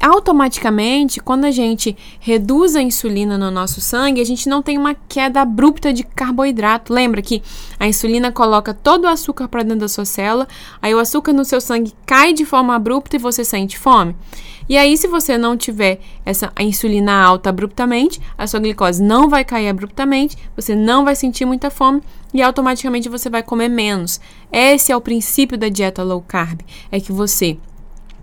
Automaticamente, 0.00 1.20
quando 1.20 1.44
a 1.44 1.50
gente 1.50 1.96
reduz 2.18 2.74
a 2.74 2.82
insulina 2.82 3.36
no 3.36 3.50
nosso 3.50 3.80
sangue, 3.80 4.20
a 4.20 4.24
gente 4.24 4.48
não 4.48 4.62
tem 4.62 4.78
uma 4.78 4.94
queda 4.94 5.42
abrupta 5.42 5.92
de 5.92 6.02
carboidrato. 6.02 6.92
Lembra 6.92 7.20
que 7.20 7.42
a 7.78 7.86
insulina 7.86 8.32
coloca 8.32 8.72
todo 8.72 9.04
o 9.04 9.08
açúcar 9.08 9.46
para 9.46 9.62
dentro 9.62 9.80
da 9.80 9.88
sua 9.88 10.06
célula, 10.06 10.48
aí 10.80 10.94
o 10.94 10.98
açúcar 10.98 11.32
no 11.32 11.44
seu 11.44 11.60
sangue 11.60 11.92
cai 12.06 12.32
de 12.32 12.46
forma 12.46 12.74
abrupta 12.74 13.16
e 13.16 13.18
você 13.18 13.44
sente 13.44 13.78
fome. 13.78 14.16
E 14.70 14.76
aí, 14.76 14.96
se 14.96 15.08
você 15.08 15.36
não 15.36 15.56
tiver 15.56 16.00
essa 16.24 16.52
a 16.54 16.62
insulina 16.62 17.12
alta 17.12 17.50
abruptamente, 17.50 18.20
a 18.38 18.46
sua 18.46 18.60
glicose 18.60 19.02
não 19.02 19.28
vai 19.28 19.44
cair 19.44 19.68
abruptamente, 19.68 20.38
você 20.54 20.76
não 20.76 21.04
vai 21.04 21.16
sentir 21.16 21.44
muita 21.44 21.70
fome 21.70 22.00
e 22.32 22.40
automaticamente 22.40 23.08
você 23.08 23.28
vai 23.28 23.42
comer 23.42 23.68
menos. 23.68 24.20
Esse 24.52 24.92
é 24.92 24.96
o 24.96 25.00
princípio 25.00 25.58
da 25.58 25.68
dieta 25.68 26.04
low 26.04 26.22
carb, 26.22 26.60
é 26.90 27.00
que 27.00 27.10
você 27.10 27.58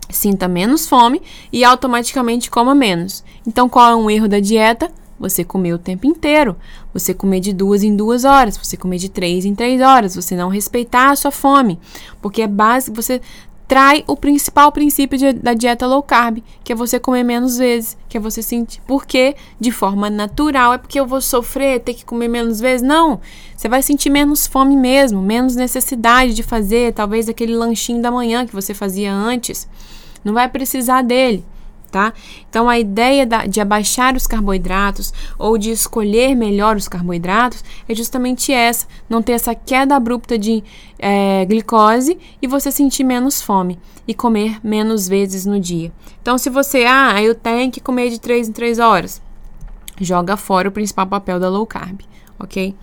sinta 0.09 0.47
menos 0.47 0.87
fome 0.87 1.21
e 1.51 1.63
automaticamente 1.63 2.49
coma 2.49 2.73
menos. 2.73 3.23
Então, 3.45 3.67
qual 3.67 3.91
é 3.91 3.95
um 3.95 4.09
erro 4.09 4.27
da 4.27 4.39
dieta? 4.39 4.91
Você 5.19 5.43
comer 5.43 5.73
o 5.73 5.79
tempo 5.79 6.05
inteiro. 6.05 6.55
Você 6.93 7.13
comer 7.13 7.39
de 7.39 7.51
duas 7.51 7.83
em 7.83 7.95
duas 7.95 8.23
horas. 8.23 8.57
Você 8.57 8.77
comer 8.77 8.97
de 8.97 9.09
três 9.09 9.45
em 9.45 9.55
três 9.55 9.81
horas. 9.81 10.15
Você 10.15 10.35
não 10.35 10.49
respeitar 10.49 11.09
a 11.09 11.15
sua 11.15 11.31
fome. 11.31 11.79
Porque 12.21 12.43
é 12.43 12.47
básico, 12.47 12.95
você 12.95 13.19
trai 13.67 14.03
o 14.07 14.15
principal 14.15 14.71
princípio 14.71 15.17
de, 15.17 15.33
da 15.33 15.53
dieta 15.53 15.85
low 15.85 16.01
carb, 16.01 16.41
que 16.63 16.71
é 16.71 16.75
você 16.75 16.97
comer 16.99 17.23
menos 17.23 17.57
vezes, 17.57 17.97
que 18.07 18.15
é 18.15 18.19
você 18.19 18.41
sentir. 18.41 18.79
Porque 18.87 19.35
de 19.59 19.71
forma 19.71 20.09
natural 20.09 20.73
é 20.73 20.77
porque 20.77 20.99
eu 20.99 21.05
vou 21.05 21.19
sofrer, 21.19 21.81
ter 21.81 21.93
que 21.93 22.05
comer 22.05 22.29
menos 22.29 22.59
vezes. 22.59 22.81
Não. 22.81 23.19
Você 23.55 23.67
vai 23.67 23.81
sentir 23.81 24.09
menos 24.09 24.47
fome 24.47 24.77
mesmo, 24.77 25.21
menos 25.21 25.55
necessidade 25.55 26.33
de 26.33 26.43
fazer 26.43 26.93
talvez 26.93 27.27
aquele 27.27 27.55
lanchinho 27.55 28.01
da 28.01 28.11
manhã 28.11 28.45
que 28.45 28.53
você 28.53 28.73
fazia 28.73 29.11
antes 29.11 29.67
não 30.27 30.33
vai 30.33 30.47
precisar 30.49 31.01
dele. 31.01 31.43
Tá? 31.89 32.13
Então, 32.49 32.67
a 32.67 32.77
ideia 32.77 33.25
da, 33.25 33.45
de 33.45 33.61
abaixar 33.61 34.13
os 34.13 34.27
carboidratos 34.27 35.13
ou 35.39 35.57
de 35.57 35.71
escolher 35.71 36.35
melhor 36.35 36.75
os 36.75 36.85
carboidratos 36.85 37.63
é 37.87 37.95
justamente 37.95 38.51
essa: 38.51 38.85
não 39.09 39.21
ter 39.21 39.31
essa 39.31 39.55
queda 39.55 39.95
abrupta 39.95 40.37
de 40.37 40.61
é, 40.99 41.45
glicose 41.45 42.19
e 42.41 42.47
você 42.47 42.73
sentir 42.73 43.05
menos 43.05 43.41
fome 43.41 43.79
e 44.05 44.13
comer 44.13 44.59
menos 44.61 45.07
vezes 45.07 45.45
no 45.45 45.61
dia. 45.61 45.89
Então, 46.21 46.37
se 46.37 46.49
você, 46.49 46.83
ah, 46.85 47.23
eu 47.23 47.33
tenho 47.33 47.71
que 47.71 47.79
comer 47.79 48.09
de 48.09 48.19
3 48.19 48.49
em 48.49 48.51
3 48.51 48.79
horas, 48.79 49.21
joga 50.01 50.35
fora 50.35 50.67
o 50.67 50.73
principal 50.73 51.07
papel 51.07 51.39
da 51.39 51.47
low 51.47 51.65
carb, 51.65 52.01
ok? 52.37 52.75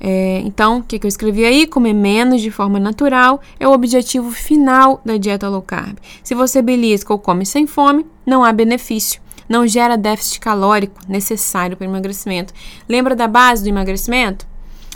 É, 0.00 0.40
então, 0.44 0.78
o 0.78 0.82
que, 0.82 0.98
que, 0.98 1.06
eu 1.06 1.08
escrevi 1.08 1.44
aí? 1.44 1.66
Comer 1.66 1.92
menos 1.92 2.40
de 2.40 2.50
forma 2.50 2.78
natural 2.78 3.40
é 3.58 3.66
o 3.66 3.72
objetivo 3.72 4.30
final 4.30 5.00
da 5.04 5.16
dieta 5.16 5.48
low 5.48 5.62
carb. 5.62 5.96
Se 6.22 6.34
você 6.34 6.62
belisca 6.62 7.12
ou 7.12 7.18
come 7.18 7.44
sem 7.44 7.66
fome, 7.66 8.06
não 8.24 8.44
há 8.44 8.52
benefício. 8.52 9.20
Não 9.48 9.66
gera 9.66 9.96
déficit 9.96 10.40
calórico 10.40 11.00
necessário 11.08 11.76
para 11.76 11.86
o 11.86 11.90
emagrecimento. 11.90 12.52
Lembra 12.88 13.16
da 13.16 13.26
base 13.26 13.62
do 13.62 13.68
emagrecimento? 13.68 14.46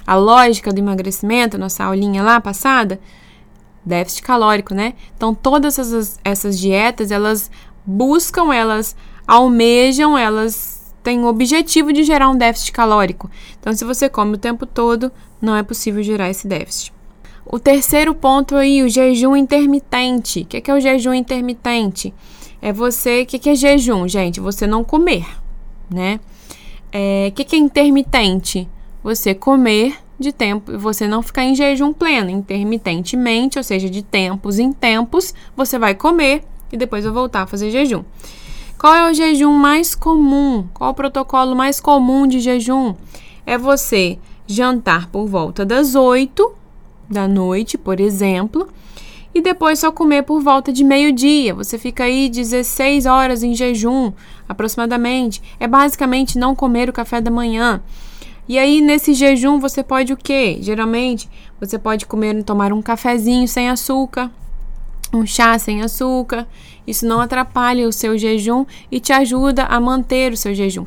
A 0.06 0.14
lógica 0.14 0.72
do 0.72 0.78
emagrecimento, 0.78 1.58
nossa 1.58 1.84
aulinha 1.84 2.22
lá 2.22 2.40
passada? 2.40 3.00
Déficit 3.84 4.22
calórico, 4.22 4.74
né? 4.74 4.94
Então, 5.16 5.34
todas 5.34 5.78
essas, 5.78 6.20
essas 6.22 6.58
dietas, 6.58 7.10
elas 7.10 7.50
buscam, 7.84 8.52
elas 8.52 8.94
almejam, 9.26 10.16
elas 10.16 10.71
tem 11.02 11.20
o 11.20 11.26
objetivo 11.26 11.92
de 11.92 12.02
gerar 12.02 12.28
um 12.28 12.36
déficit 12.36 12.72
calórico. 12.72 13.30
Então, 13.58 13.72
se 13.74 13.84
você 13.84 14.08
come 14.08 14.34
o 14.34 14.38
tempo 14.38 14.66
todo, 14.66 15.10
não 15.40 15.56
é 15.56 15.62
possível 15.62 16.02
gerar 16.02 16.30
esse 16.30 16.46
déficit. 16.46 16.92
O 17.44 17.58
terceiro 17.58 18.14
ponto 18.14 18.56
aí, 18.56 18.82
o 18.82 18.88
jejum 18.88 19.36
intermitente. 19.36 20.42
O 20.42 20.46
que 20.46 20.70
é, 20.70 20.74
o 20.74 20.80
jejum 20.80 21.12
intermitente? 21.12 22.14
É 22.60 22.72
você. 22.72 23.22
O 23.22 23.26
que 23.26 23.50
é 23.50 23.54
jejum, 23.54 24.06
gente? 24.06 24.40
Você 24.40 24.66
não 24.66 24.84
comer, 24.84 25.26
né? 25.90 26.20
É, 26.92 27.28
o 27.30 27.32
que 27.32 27.56
é 27.56 27.58
intermitente? 27.58 28.68
Você 29.02 29.34
comer 29.34 29.96
de 30.22 30.32
tempo 30.32 30.78
você 30.78 31.06
não 31.06 31.20
ficar 31.20 31.44
em 31.44 31.54
jejum 31.54 31.92
pleno, 31.92 32.30
intermitentemente, 32.30 33.58
ou 33.58 33.64
seja, 33.64 33.90
de 33.90 34.02
tempos 34.02 34.58
em 34.58 34.72
tempos, 34.72 35.34
você 35.56 35.78
vai 35.78 35.94
comer 35.94 36.44
e 36.70 36.76
depois 36.76 37.04
vai 37.04 37.12
voltar 37.12 37.42
a 37.42 37.46
fazer 37.46 37.70
jejum. 37.70 38.04
Qual 38.83 38.97
é 38.97 39.09
o 39.09 39.14
jejum 39.14 39.53
mais 39.53 39.95
comum? 39.95 40.66
Qual 40.75 40.90
o 40.90 40.95
protocolo 40.95 41.55
mais 41.55 41.79
comum 41.79 42.27
de 42.27 42.40
jejum? 42.40 42.97
É 43.47 43.57
você 43.57 44.18
jantar 44.45 45.07
por 45.07 45.25
volta 45.29 45.64
das 45.64 45.95
8 45.95 46.53
da 47.09 47.29
noite, 47.29 47.79
por 47.79 48.01
exemplo, 48.01 48.66
e 49.33 49.40
depois 49.40 49.79
só 49.79 49.92
comer 49.92 50.25
por 50.25 50.42
volta 50.42 50.73
de 50.73 50.83
meio-dia. 50.83 51.55
Você 51.55 51.79
fica 51.79 52.03
aí 52.03 52.29
16 52.29 53.07
horas 53.07 53.45
em 53.45 53.55
jejum, 53.55 54.12
aproximadamente. 54.49 55.40
É 55.61 55.68
basicamente 55.68 56.37
não 56.37 56.53
comer 56.53 56.88
o 56.88 56.92
café 56.92 57.21
da 57.21 57.31
manhã. 57.31 57.81
E 58.49 58.59
aí, 58.59 58.81
nesse 58.81 59.14
jejum, 59.14 59.61
você 59.61 59.85
pode 59.85 60.12
o 60.12 60.16
quê? 60.16 60.59
Geralmente, 60.61 61.31
você 61.61 61.79
pode 61.79 62.05
comer, 62.05 62.42
tomar 62.42 62.73
um 62.73 62.83
cafezinho 62.83 63.47
sem 63.47 63.71
açúcar, 63.71 64.29
um 65.14 65.25
chá 65.25 65.57
sem 65.57 65.83
açúcar. 65.83 66.49
Isso 66.87 67.07
não 67.07 67.21
atrapalha 67.21 67.88
o 67.88 67.92
seu 67.92 68.18
jejum 68.18 68.64
e 68.90 69.01
te 69.01 69.12
ajuda 69.12 69.64
a 69.64 69.81
manter 69.81 70.33
o 70.33 70.37
seu 70.37 70.55
jejum. 70.55 70.87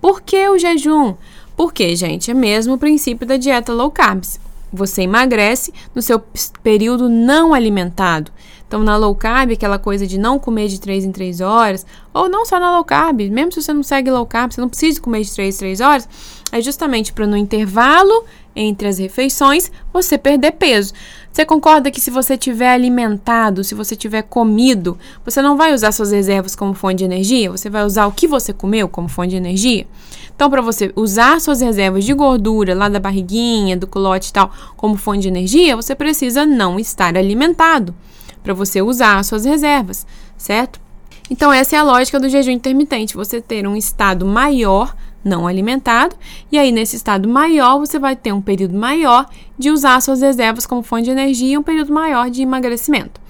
Por 0.00 0.20
que 0.20 0.48
o 0.48 0.58
jejum? 0.58 1.14
Porque, 1.56 1.94
gente, 1.94 2.30
é 2.30 2.34
mesmo 2.34 2.74
o 2.74 2.78
princípio 2.78 3.26
da 3.26 3.36
dieta 3.36 3.72
low 3.72 3.90
carbs. 3.90 4.40
Você 4.72 5.02
emagrece 5.02 5.72
no 5.94 6.02
seu 6.02 6.20
período 6.62 7.08
não 7.08 7.54
alimentado. 7.54 8.32
Então, 8.66 8.82
na 8.82 8.96
low 8.96 9.14
carb, 9.14 9.52
aquela 9.52 9.78
coisa 9.78 10.04
de 10.04 10.18
não 10.18 10.36
comer 10.36 10.66
de 10.66 10.80
3 10.80 11.04
em 11.04 11.12
3 11.12 11.40
horas, 11.40 11.86
ou 12.12 12.28
não 12.28 12.44
só 12.44 12.58
na 12.58 12.74
low 12.74 12.84
carb, 12.84 13.20
mesmo 13.30 13.52
se 13.52 13.62
você 13.62 13.72
não 13.72 13.84
segue 13.84 14.10
low 14.10 14.26
carb, 14.26 14.52
você 14.52 14.60
não 14.60 14.68
precisa 14.68 15.00
comer 15.00 15.22
de 15.22 15.32
3 15.32 15.54
em 15.54 15.58
3 15.58 15.80
horas, 15.80 16.08
é 16.50 16.60
justamente 16.60 17.12
para 17.12 17.26
no 17.26 17.36
intervalo 17.36 18.24
entre 18.56 18.88
as 18.88 18.98
refeições 18.98 19.70
você 19.92 20.18
perder 20.18 20.52
peso. 20.52 20.92
Você 21.34 21.44
concorda 21.44 21.90
que 21.90 22.00
se 22.00 22.12
você 22.12 22.38
tiver 22.38 22.72
alimentado, 22.72 23.64
se 23.64 23.74
você 23.74 23.96
tiver 23.96 24.22
comido, 24.22 24.96
você 25.24 25.42
não 25.42 25.56
vai 25.56 25.74
usar 25.74 25.90
suas 25.90 26.12
reservas 26.12 26.54
como 26.54 26.74
fonte 26.74 26.98
de 26.98 27.04
energia? 27.04 27.50
Você 27.50 27.68
vai 27.68 27.84
usar 27.84 28.06
o 28.06 28.12
que 28.12 28.28
você 28.28 28.52
comeu 28.52 28.88
como 28.88 29.08
fonte 29.08 29.30
de 29.30 29.36
energia? 29.36 29.84
Então, 30.32 30.48
para 30.48 30.62
você 30.62 30.92
usar 30.94 31.40
suas 31.40 31.60
reservas 31.60 32.04
de 32.04 32.14
gordura 32.14 32.72
lá 32.72 32.88
da 32.88 33.00
barriguinha, 33.00 33.76
do 33.76 33.84
culote 33.84 34.30
e 34.30 34.32
tal, 34.32 34.52
como 34.76 34.96
fonte 34.96 35.22
de 35.22 35.28
energia, 35.28 35.74
você 35.74 35.92
precisa 35.92 36.46
não 36.46 36.78
estar 36.78 37.16
alimentado 37.16 37.92
para 38.40 38.54
você 38.54 38.80
usar 38.80 39.24
suas 39.24 39.44
reservas, 39.44 40.06
certo? 40.38 40.80
Então, 41.28 41.52
essa 41.52 41.74
é 41.74 41.78
a 41.80 41.82
lógica 41.82 42.20
do 42.20 42.28
jejum 42.28 42.52
intermitente, 42.52 43.16
você 43.16 43.40
ter 43.40 43.66
um 43.66 43.74
estado 43.74 44.24
maior 44.24 44.94
não 45.24 45.46
alimentado, 45.46 46.14
e 46.52 46.58
aí 46.58 46.70
nesse 46.70 46.96
estado 46.96 47.28
maior 47.28 47.78
você 47.78 47.98
vai 47.98 48.14
ter 48.14 48.32
um 48.32 48.42
período 48.42 48.76
maior 48.76 49.26
de 49.58 49.70
usar 49.70 50.00
suas 50.00 50.20
reservas 50.20 50.66
como 50.66 50.82
fonte 50.82 51.04
de 51.04 51.10
energia 51.10 51.54
e 51.54 51.58
um 51.58 51.62
período 51.62 51.92
maior 51.92 52.30
de 52.30 52.42
emagrecimento. 52.42 53.20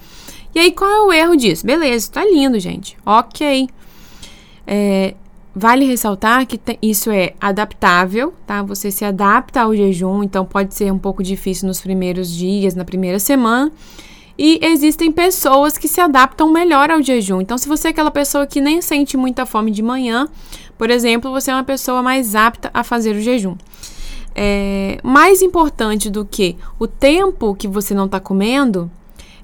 E 0.53 0.59
aí 0.59 0.71
qual 0.71 0.89
é 0.89 1.01
o 1.01 1.13
erro 1.13 1.35
disso? 1.35 1.65
Beleza, 1.65 2.11
tá 2.11 2.23
lindo, 2.25 2.59
gente. 2.59 2.97
Ok. 3.05 3.69
É, 4.67 5.15
Vale 5.57 5.85
ressaltar 5.85 6.45
que 6.45 6.59
isso 6.81 7.09
é 7.09 7.33
adaptável, 7.39 8.33
tá? 8.45 8.61
Você 8.61 8.91
se 8.91 9.05
adapta 9.05 9.61
ao 9.61 9.73
jejum, 9.73 10.21
então 10.21 10.45
pode 10.45 10.75
ser 10.75 10.91
um 10.91 10.99
pouco 10.99 11.23
difícil 11.23 11.65
nos 11.65 11.79
primeiros 11.79 12.29
dias, 12.29 12.75
na 12.75 12.83
primeira 12.83 13.19
semana. 13.19 13.71
E 14.37 14.59
existem 14.61 15.13
pessoas 15.13 15.77
que 15.77 15.87
se 15.87 16.01
adaptam 16.01 16.51
melhor 16.51 16.91
ao 16.91 17.01
jejum. 17.01 17.39
Então, 17.39 17.57
se 17.57 17.69
você 17.69 17.87
é 17.87 17.91
aquela 17.91 18.11
pessoa 18.11 18.45
que 18.45 18.59
nem 18.59 18.81
sente 18.81 19.15
muita 19.15 19.45
fome 19.45 19.71
de 19.71 19.81
manhã, 19.81 20.27
por 20.77 20.89
exemplo, 20.89 21.31
você 21.31 21.51
é 21.51 21.53
uma 21.53 21.63
pessoa 21.63 22.01
mais 22.01 22.35
apta 22.35 22.69
a 22.73 22.83
fazer 22.83 23.15
o 23.15 23.21
jejum. 23.21 23.55
É, 24.35 24.99
mais 25.03 25.41
importante 25.41 26.09
do 26.09 26.25
que 26.25 26.57
o 26.77 26.87
tempo 26.87 27.55
que 27.55 27.67
você 27.67 27.93
não 27.93 28.05
está 28.05 28.19
comendo 28.19 28.91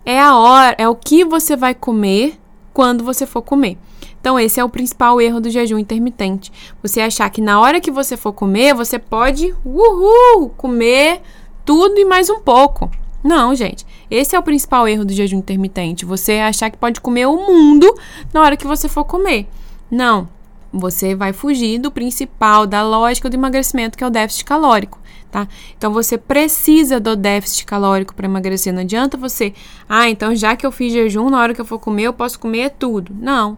é 0.05 0.19
a 0.19 0.35
hora, 0.35 0.75
é 0.77 0.87
o 0.87 0.95
que 0.95 1.23
você 1.23 1.55
vai 1.55 1.73
comer 1.73 2.37
quando 2.73 3.03
você 3.03 3.25
for 3.25 3.41
comer. 3.41 3.77
Então, 4.19 4.39
esse 4.39 4.59
é 4.59 4.63
o 4.63 4.69
principal 4.69 5.19
erro 5.19 5.39
do 5.39 5.49
jejum 5.49 5.79
intermitente. 5.79 6.51
Você 6.83 7.01
achar 7.01 7.29
que 7.29 7.41
na 7.41 7.59
hora 7.59 7.81
que 7.81 7.89
você 7.89 8.15
for 8.15 8.33
comer, 8.33 8.75
você 8.75 8.99
pode, 8.99 9.53
uhul, 9.65 10.49
comer 10.49 11.21
tudo 11.65 11.97
e 11.97 12.05
mais 12.05 12.29
um 12.29 12.39
pouco. 12.39 12.89
Não, 13.23 13.55
gente. 13.55 13.85
Esse 14.09 14.35
é 14.35 14.39
o 14.39 14.43
principal 14.43 14.87
erro 14.87 15.05
do 15.05 15.13
jejum 15.13 15.37
intermitente. 15.37 16.05
Você 16.05 16.33
achar 16.33 16.69
que 16.69 16.77
pode 16.77 17.01
comer 17.01 17.27
o 17.27 17.35
mundo 17.35 17.95
na 18.33 18.41
hora 18.41 18.57
que 18.57 18.67
você 18.67 18.87
for 18.87 19.05
comer. 19.05 19.47
Não. 19.89 20.27
Você 20.73 21.13
vai 21.13 21.33
fugir 21.33 21.79
do 21.79 21.91
principal, 21.91 22.65
da 22.65 22.81
lógica 22.81 23.29
do 23.29 23.35
emagrecimento, 23.35 23.97
que 23.97 24.03
é 24.03 24.07
o 24.07 24.11
déficit 24.11 24.45
calórico. 24.45 24.99
Tá? 25.29 25.47
Então 25.77 25.93
você 25.93 26.17
precisa 26.17 26.99
do 26.99 27.15
déficit 27.15 27.65
calórico 27.65 28.13
para 28.13 28.25
emagrecer. 28.25 28.73
Não 28.73 28.81
adianta 28.81 29.17
você, 29.17 29.53
ah, 29.87 30.09
então 30.09 30.35
já 30.35 30.55
que 30.55 30.65
eu 30.65 30.71
fiz 30.71 30.91
jejum, 30.91 31.29
na 31.29 31.39
hora 31.39 31.53
que 31.53 31.61
eu 31.61 31.65
for 31.65 31.79
comer, 31.79 32.03
eu 32.03 32.13
posso 32.13 32.39
comer 32.39 32.71
tudo. 32.77 33.15
Não. 33.17 33.57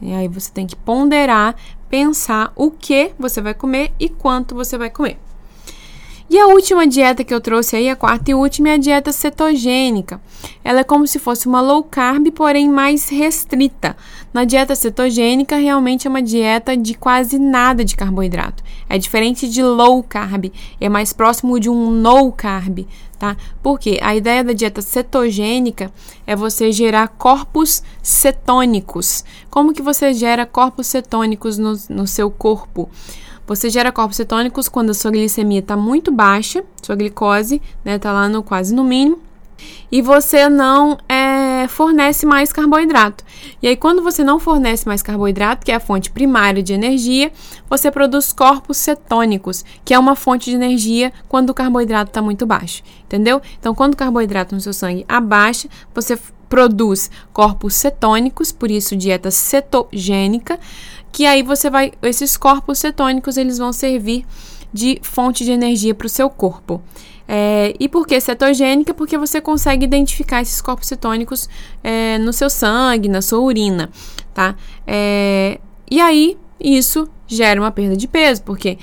E 0.00 0.12
aí 0.12 0.26
você 0.26 0.50
tem 0.50 0.66
que 0.66 0.74
ponderar, 0.74 1.54
pensar 1.88 2.52
o 2.56 2.70
que 2.70 3.12
você 3.18 3.40
vai 3.40 3.54
comer 3.54 3.92
e 4.00 4.08
quanto 4.08 4.54
você 4.54 4.78
vai 4.78 4.90
comer. 4.90 5.18
E 6.32 6.38
a 6.38 6.46
última 6.46 6.86
dieta 6.86 7.24
que 7.24 7.34
eu 7.34 7.40
trouxe 7.40 7.74
aí, 7.74 7.88
a 7.90 7.96
quarta 7.96 8.30
e 8.30 8.34
última, 8.34 8.68
é 8.68 8.74
a 8.74 8.76
dieta 8.76 9.10
cetogênica. 9.10 10.20
Ela 10.62 10.78
é 10.78 10.84
como 10.84 11.04
se 11.04 11.18
fosse 11.18 11.48
uma 11.48 11.60
low 11.60 11.82
carb, 11.82 12.30
porém 12.30 12.68
mais 12.68 13.08
restrita. 13.08 13.96
Na 14.32 14.44
dieta 14.44 14.76
cetogênica, 14.76 15.56
realmente 15.56 16.06
é 16.06 16.08
uma 16.08 16.22
dieta 16.22 16.76
de 16.76 16.94
quase 16.94 17.36
nada 17.36 17.84
de 17.84 17.96
carboidrato. 17.96 18.62
É 18.88 18.96
diferente 18.96 19.50
de 19.50 19.60
low 19.60 20.04
carb, 20.04 20.52
é 20.80 20.88
mais 20.88 21.12
próximo 21.12 21.58
de 21.58 21.68
um 21.68 21.90
no 21.90 22.30
carb, 22.30 22.86
tá? 23.18 23.36
Porque 23.60 23.98
a 24.00 24.14
ideia 24.14 24.44
da 24.44 24.52
dieta 24.52 24.82
cetogênica 24.82 25.92
é 26.24 26.36
você 26.36 26.70
gerar 26.70 27.08
corpos 27.08 27.82
cetônicos. 28.00 29.24
Como 29.50 29.72
que 29.72 29.82
você 29.82 30.14
gera 30.14 30.46
corpos 30.46 30.86
cetônicos 30.86 31.58
no, 31.58 31.72
no 31.88 32.06
seu 32.06 32.30
corpo? 32.30 32.88
Você 33.46 33.68
gera 33.68 33.90
corpos 33.90 34.16
cetônicos 34.16 34.68
quando 34.68 34.90
a 34.90 34.94
sua 34.94 35.10
glicemia 35.10 35.60
está 35.60 35.76
muito 35.76 36.12
baixa, 36.12 36.64
sua 36.82 36.94
glicose 36.94 37.56
está 37.56 37.74
né, 37.84 37.98
tá 37.98 38.12
lá 38.12 38.28
no 38.28 38.42
quase 38.42 38.74
no 38.74 38.84
mínimo, 38.84 39.18
e 39.90 40.00
você 40.00 40.48
não 40.48 40.96
é, 41.08 41.66
fornece 41.68 42.24
mais 42.24 42.52
carboidrato. 42.52 43.24
E 43.62 43.68
aí, 43.68 43.76
quando 43.76 44.02
você 44.02 44.22
não 44.22 44.38
fornece 44.38 44.86
mais 44.86 45.02
carboidrato, 45.02 45.64
que 45.64 45.72
é 45.72 45.74
a 45.74 45.80
fonte 45.80 46.10
primária 46.10 46.62
de 46.62 46.72
energia, 46.72 47.32
você 47.68 47.90
produz 47.90 48.32
corpos 48.32 48.76
cetônicos, 48.76 49.64
que 49.84 49.92
é 49.92 49.98
uma 49.98 50.14
fonte 50.14 50.50
de 50.50 50.56
energia 50.56 51.12
quando 51.28 51.50
o 51.50 51.54
carboidrato 51.54 52.10
está 52.10 52.22
muito 52.22 52.46
baixo. 52.46 52.82
Entendeu? 53.04 53.42
Então, 53.58 53.74
quando 53.74 53.94
o 53.94 53.96
carboidrato 53.96 54.54
no 54.54 54.60
seu 54.60 54.72
sangue 54.72 55.04
abaixa, 55.08 55.68
você 55.94 56.18
produz 56.48 57.10
corpos 57.32 57.74
cetônicos, 57.74 58.50
por 58.50 58.70
isso 58.70 58.96
dieta 58.96 59.30
cetogênica, 59.30 60.58
que 61.12 61.26
aí 61.26 61.42
você 61.42 61.68
vai, 61.68 61.92
esses 62.02 62.36
corpos 62.36 62.78
cetônicos, 62.78 63.36
eles 63.36 63.58
vão 63.58 63.72
servir 63.72 64.24
de 64.72 64.98
fonte 65.02 65.44
de 65.44 65.50
energia 65.50 65.94
para 65.94 66.06
o 66.06 66.10
seu 66.10 66.30
corpo. 66.30 66.80
É, 67.32 67.74
e 67.78 67.88
por 67.88 68.06
que 68.06 68.20
cetogênica? 68.20 68.92
Porque 68.92 69.16
você 69.16 69.40
consegue 69.40 69.84
identificar 69.84 70.42
esses 70.42 70.60
corpos 70.60 70.88
cetônicos 70.88 71.48
é, 71.82 72.18
no 72.18 72.32
seu 72.32 72.50
sangue, 72.50 73.08
na 73.08 73.22
sua 73.22 73.38
urina, 73.38 73.88
tá? 74.34 74.56
É, 74.84 75.60
e 75.88 76.00
aí, 76.00 76.36
isso 76.58 77.08
gera 77.28 77.60
uma 77.60 77.70
perda 77.70 77.96
de 77.96 78.08
peso, 78.08 78.42
porque 78.42 78.78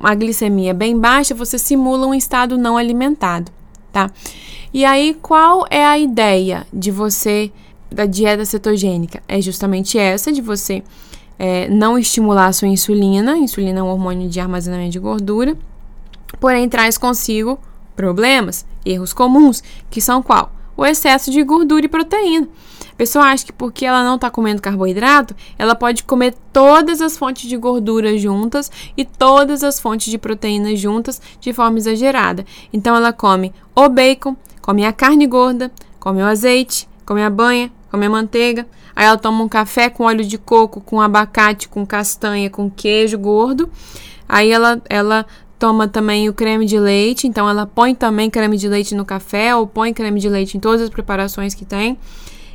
a 0.00 0.14
glicemia 0.16 0.74
bem 0.74 0.98
baixa, 0.98 1.32
você 1.32 1.56
simula 1.56 2.06
um 2.06 2.14
estado 2.14 2.58
não 2.58 2.76
alimentado, 2.76 3.52
tá? 3.92 4.10
E 4.74 4.84
aí, 4.84 5.16
qual 5.22 5.64
é 5.70 5.86
a 5.86 5.96
ideia 5.96 6.66
de 6.72 6.90
você, 6.90 7.52
da 7.88 8.04
dieta 8.04 8.44
cetogênica? 8.44 9.22
É 9.28 9.40
justamente 9.40 9.96
essa, 9.96 10.32
de 10.32 10.40
você 10.40 10.82
é, 11.38 11.68
não 11.68 11.98
estimular 11.98 12.46
a 12.46 12.52
sua 12.52 12.68
insulina, 12.68 13.36
insulina 13.36 13.80
é 13.80 13.82
um 13.82 13.88
hormônio 13.88 14.28
de 14.28 14.40
armazenamento 14.40 14.92
de 14.92 14.98
gordura, 14.98 15.56
porém 16.40 16.68
traz 16.68 16.96
consigo 16.96 17.58
problemas, 17.94 18.66
erros 18.84 19.12
comuns, 19.12 19.62
que 19.90 20.00
são 20.00 20.22
qual? 20.22 20.52
O 20.76 20.84
excesso 20.84 21.30
de 21.30 21.42
gordura 21.42 21.84
e 21.84 21.88
proteína. 21.88 22.48
A 22.90 22.94
pessoa 22.94 23.24
acha 23.26 23.46
que 23.46 23.52
porque 23.52 23.84
ela 23.84 24.04
não 24.04 24.16
está 24.16 24.30
comendo 24.30 24.62
carboidrato, 24.62 25.34
ela 25.58 25.74
pode 25.74 26.04
comer 26.04 26.34
todas 26.52 27.00
as 27.00 27.16
fontes 27.16 27.48
de 27.48 27.56
gordura 27.56 28.16
juntas 28.18 28.70
e 28.96 29.04
todas 29.04 29.64
as 29.64 29.80
fontes 29.80 30.10
de 30.10 30.18
proteína 30.18 30.76
juntas 30.76 31.20
de 31.40 31.52
forma 31.52 31.78
exagerada. 31.78 32.44
Então 32.72 32.94
ela 32.94 33.12
come 33.12 33.52
o 33.74 33.88
bacon, 33.88 34.36
come 34.60 34.84
a 34.84 34.92
carne 34.92 35.26
gorda, 35.26 35.72
come 35.98 36.22
o 36.22 36.26
azeite, 36.26 36.88
come 37.06 37.22
a 37.22 37.30
banha, 37.30 37.72
come 37.90 38.06
a 38.06 38.10
manteiga. 38.10 38.66
Aí 38.94 39.06
ela 39.06 39.16
toma 39.16 39.42
um 39.44 39.48
café 39.48 39.88
com 39.88 40.04
óleo 40.04 40.24
de 40.24 40.38
coco, 40.38 40.80
com 40.80 41.00
abacate, 41.00 41.68
com 41.68 41.86
castanha, 41.86 42.50
com 42.50 42.70
queijo 42.70 43.18
gordo. 43.18 43.70
Aí 44.28 44.50
ela, 44.50 44.80
ela 44.88 45.26
toma 45.58 45.86
também 45.86 46.28
o 46.28 46.32
creme 46.32 46.66
de 46.66 46.78
leite, 46.78 47.26
então 47.26 47.48
ela 47.48 47.66
põe 47.66 47.94
também 47.94 48.28
creme 48.28 48.56
de 48.56 48.68
leite 48.68 48.94
no 48.94 49.04
café 49.04 49.54
ou 49.54 49.66
põe 49.66 49.94
creme 49.94 50.18
de 50.18 50.28
leite 50.28 50.56
em 50.56 50.60
todas 50.60 50.82
as 50.82 50.90
preparações 50.90 51.54
que 51.54 51.64
tem. 51.64 51.98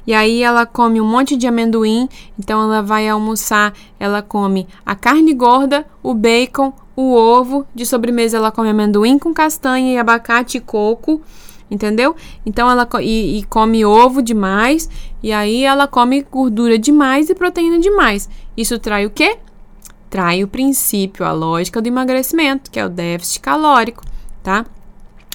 E 0.06 0.14
aí 0.14 0.42
ela 0.42 0.66
come 0.66 1.02
um 1.02 1.06
monte 1.06 1.36
de 1.36 1.46
amendoim, 1.48 2.08
então 2.40 2.64
ela 2.64 2.82
vai 2.82 3.10
almoçar, 3.10 3.74
ela 4.00 4.22
come 4.22 4.66
a 4.86 4.96
carne 4.96 5.34
gorda, 5.34 5.86
o 6.02 6.14
bacon, 6.14 6.74
o 6.96 7.14
ovo, 7.14 7.68
de 7.76 7.86
sobremesa 7.86 8.38
ela 8.38 8.52
come 8.52 8.70
amendoim 8.70 9.20
com 9.20 9.34
castanha 9.34 9.94
e 9.94 9.98
abacate 9.98 10.58
e 10.58 10.62
coco, 10.62 11.22
entendeu? 11.70 12.16
Então 12.46 12.70
ela 12.70 12.88
e, 13.02 13.40
e 13.40 13.44
come 13.44 13.86
ovo 13.86 14.22
demais, 14.22 14.90
e 15.22 15.32
aí 15.32 15.64
ela 15.64 15.88
come 15.88 16.24
gordura 16.24 16.78
demais 16.78 17.30
e 17.30 17.36
proteína 17.36 17.80
demais. 17.80 18.30
Isso 18.56 18.78
trai 18.80 19.06
o 19.06 19.10
quê? 19.10 19.38
trai 20.10 20.44
o 20.44 20.48
princípio, 20.48 21.26
a 21.26 21.32
lógica 21.32 21.82
do 21.82 21.88
emagrecimento, 21.88 22.72
que 22.72 22.80
é 22.80 22.86
o 22.86 22.90
déficit 22.90 23.40
calórico, 23.40 24.04
tá? 24.42 24.66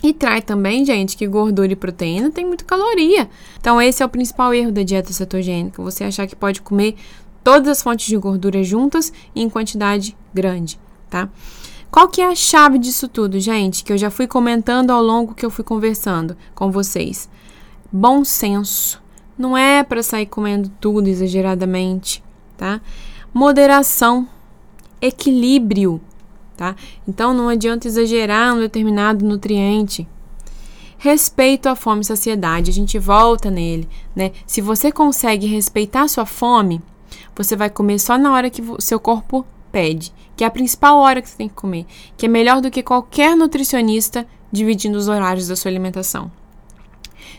E 0.02 0.12
trai 0.12 0.42
também, 0.42 0.84
gente, 0.84 1.16
que 1.16 1.26
gordura 1.26 1.72
e 1.72 1.76
proteína 1.76 2.30
tem 2.30 2.44
muita 2.44 2.64
caloria. 2.64 3.28
Então, 3.60 3.80
esse 3.80 4.02
é 4.02 4.06
o 4.06 4.08
principal 4.08 4.52
erro 4.52 4.72
da 4.72 4.82
dieta 4.82 5.12
cetogênica. 5.12 5.80
Você 5.82 6.02
achar 6.02 6.26
que 6.26 6.34
pode 6.34 6.60
comer 6.60 6.96
todas 7.44 7.68
as 7.68 7.82
fontes 7.82 8.06
de 8.06 8.16
gordura 8.16 8.64
juntas 8.64 9.12
em 9.34 9.48
quantidade 9.48 10.16
grande, 10.34 10.78
tá? 11.08 11.28
Qual 11.92 12.08
que 12.08 12.22
é 12.22 12.26
a 12.26 12.34
chave 12.34 12.78
disso 12.78 13.06
tudo, 13.06 13.38
gente? 13.38 13.84
Que 13.84 13.92
eu 13.92 13.98
já 13.98 14.10
fui 14.10 14.26
comentando 14.26 14.90
ao 14.90 15.02
longo 15.02 15.34
que 15.34 15.44
eu 15.44 15.50
fui 15.50 15.62
conversando 15.62 16.34
com 16.54 16.70
vocês. 16.70 17.28
Bom 17.92 18.24
senso. 18.24 18.98
Não 19.36 19.54
é 19.54 19.84
para 19.84 20.02
sair 20.02 20.24
comendo 20.24 20.70
tudo 20.80 21.06
exageradamente, 21.08 22.24
tá? 22.56 22.80
Moderação, 23.34 24.26
equilíbrio, 25.02 26.00
tá? 26.56 26.74
Então 27.06 27.34
não 27.34 27.50
adianta 27.50 27.86
exagerar 27.86 28.54
um 28.54 28.60
determinado 28.60 29.22
nutriente. 29.22 30.08
Respeito 30.96 31.68
à 31.68 31.76
fome 31.76 32.00
e 32.00 32.06
saciedade, 32.06 32.70
a 32.70 32.74
gente 32.74 32.98
volta 32.98 33.50
nele, 33.50 33.86
né? 34.16 34.32
Se 34.46 34.62
você 34.62 34.90
consegue 34.90 35.46
respeitar 35.46 36.08
sua 36.08 36.24
fome, 36.24 36.80
você 37.36 37.54
vai 37.54 37.68
comer 37.68 37.98
só 37.98 38.16
na 38.16 38.32
hora 38.32 38.48
que 38.48 38.62
o 38.62 38.80
seu 38.80 38.98
corpo 38.98 39.44
pede, 39.72 40.12
que 40.36 40.44
é 40.44 40.46
a 40.46 40.50
principal 40.50 40.98
hora 40.98 41.22
que 41.22 41.28
você 41.28 41.36
tem 41.36 41.48
que 41.48 41.54
comer, 41.54 41.86
que 42.16 42.26
é 42.26 42.28
melhor 42.28 42.60
do 42.60 42.70
que 42.70 42.82
qualquer 42.82 43.34
nutricionista 43.34 44.26
dividindo 44.52 44.98
os 44.98 45.08
horários 45.08 45.48
da 45.48 45.56
sua 45.56 45.70
alimentação. 45.70 46.30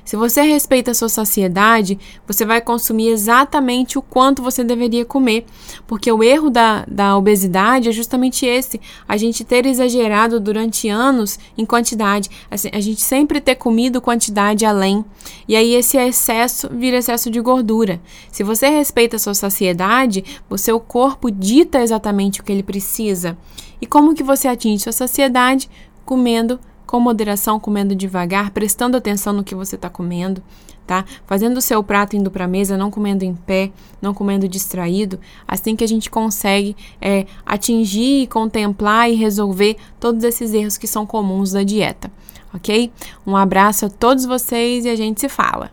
Se 0.06 0.15
você 0.15 0.41
respeita 0.41 0.91
a 0.91 0.93
sua 0.93 1.10
saciedade, 1.10 1.99
você 2.27 2.45
vai 2.45 2.62
consumir 2.62 3.10
exatamente 3.10 3.97
o 3.97 4.01
quanto 4.01 4.41
você 4.41 4.63
deveria 4.63 5.06
comer. 5.06 5.45
Porque 5.88 6.12
o 6.12 6.23
erro 6.23 6.49
da, 6.49 6.86
da 6.88 7.17
obesidade 7.17 7.89
é 7.89 7.91
justamente 7.91 8.45
esse: 8.45 8.79
a 9.08 9.17
gente 9.17 9.43
ter 9.43 9.65
exagerado 9.65 10.39
durante 10.39 10.89
anos 10.89 11.39
em 11.58 11.65
quantidade. 11.65 12.29
Assim, 12.49 12.69
a 12.73 12.79
gente 12.79 13.01
sempre 13.01 13.39
ter 13.39 13.56
comido 13.56 14.01
quantidade 14.01 14.65
além. 14.65 15.03
E 15.47 15.56
aí 15.56 15.73
esse 15.73 15.97
excesso 15.97 16.69
vira 16.71 16.97
excesso 16.97 17.29
de 17.29 17.39
gordura. 17.39 18.01
Se 18.32 18.43
você 18.43 18.67
respeita 18.69 19.15
a 19.15 19.19
sua 19.19 19.34
saciedade, 19.34 20.23
o 20.49 20.58
seu 20.58 20.79
corpo 20.79 21.32
dita 21.32 21.82
exatamente 21.82 22.41
o 22.41 22.43
que 22.43 22.51
ele 22.51 22.63
precisa. 22.63 23.38
E 23.82 23.86
como 23.86 24.13
que 24.13 24.23
você 24.23 24.47
atinge 24.47 24.84
sua 24.84 24.91
saciedade? 24.91 25.69
Comendo 26.06 26.60
com 26.93 26.99
moderação, 26.99 27.60
comendo 27.60 27.95
devagar, 27.95 28.51
prestando 28.51 28.95
atenção 28.95 29.34
no 29.34 29.43
que 29.43 29.56
você 29.56 29.75
está 29.75 29.89
comendo, 29.89 30.43
tá? 30.86 31.03
Fazendo 31.25 31.58
o 31.58 31.62
seu 31.62 31.84
prato 31.84 32.15
indo 32.15 32.29
para 32.29 32.45
a 32.45 32.47
mesa, 32.47 32.77
não 32.77 32.91
comendo 32.91 33.25
em 33.25 33.34
pé, 33.34 33.71
não 33.99 34.13
comendo 34.13 34.47
distraído. 34.47 35.19
Assim 35.47 35.75
que 35.75 35.84
a 35.84 35.88
gente 35.88 36.08
consegue 36.08 36.77
é, 37.01 37.25
atingir, 37.43 38.27
contemplar 38.27 39.10
e 39.10 39.15
resolver 39.15 39.75
todos 39.99 40.23
esses 40.23 40.53
erros 40.53 40.77
que 40.77 40.86
são 40.86 41.03
comuns 41.03 41.53
da 41.53 41.63
dieta, 41.63 42.12
ok? 42.53 42.91
Um 43.25 43.36
abraço 43.36 43.88
a 43.88 43.89
todos 43.89 44.23
vocês 44.23 44.86
e 44.86 44.89
a 44.89 44.95
gente 44.95 45.19
se 45.19 45.27
fala. 45.27 45.71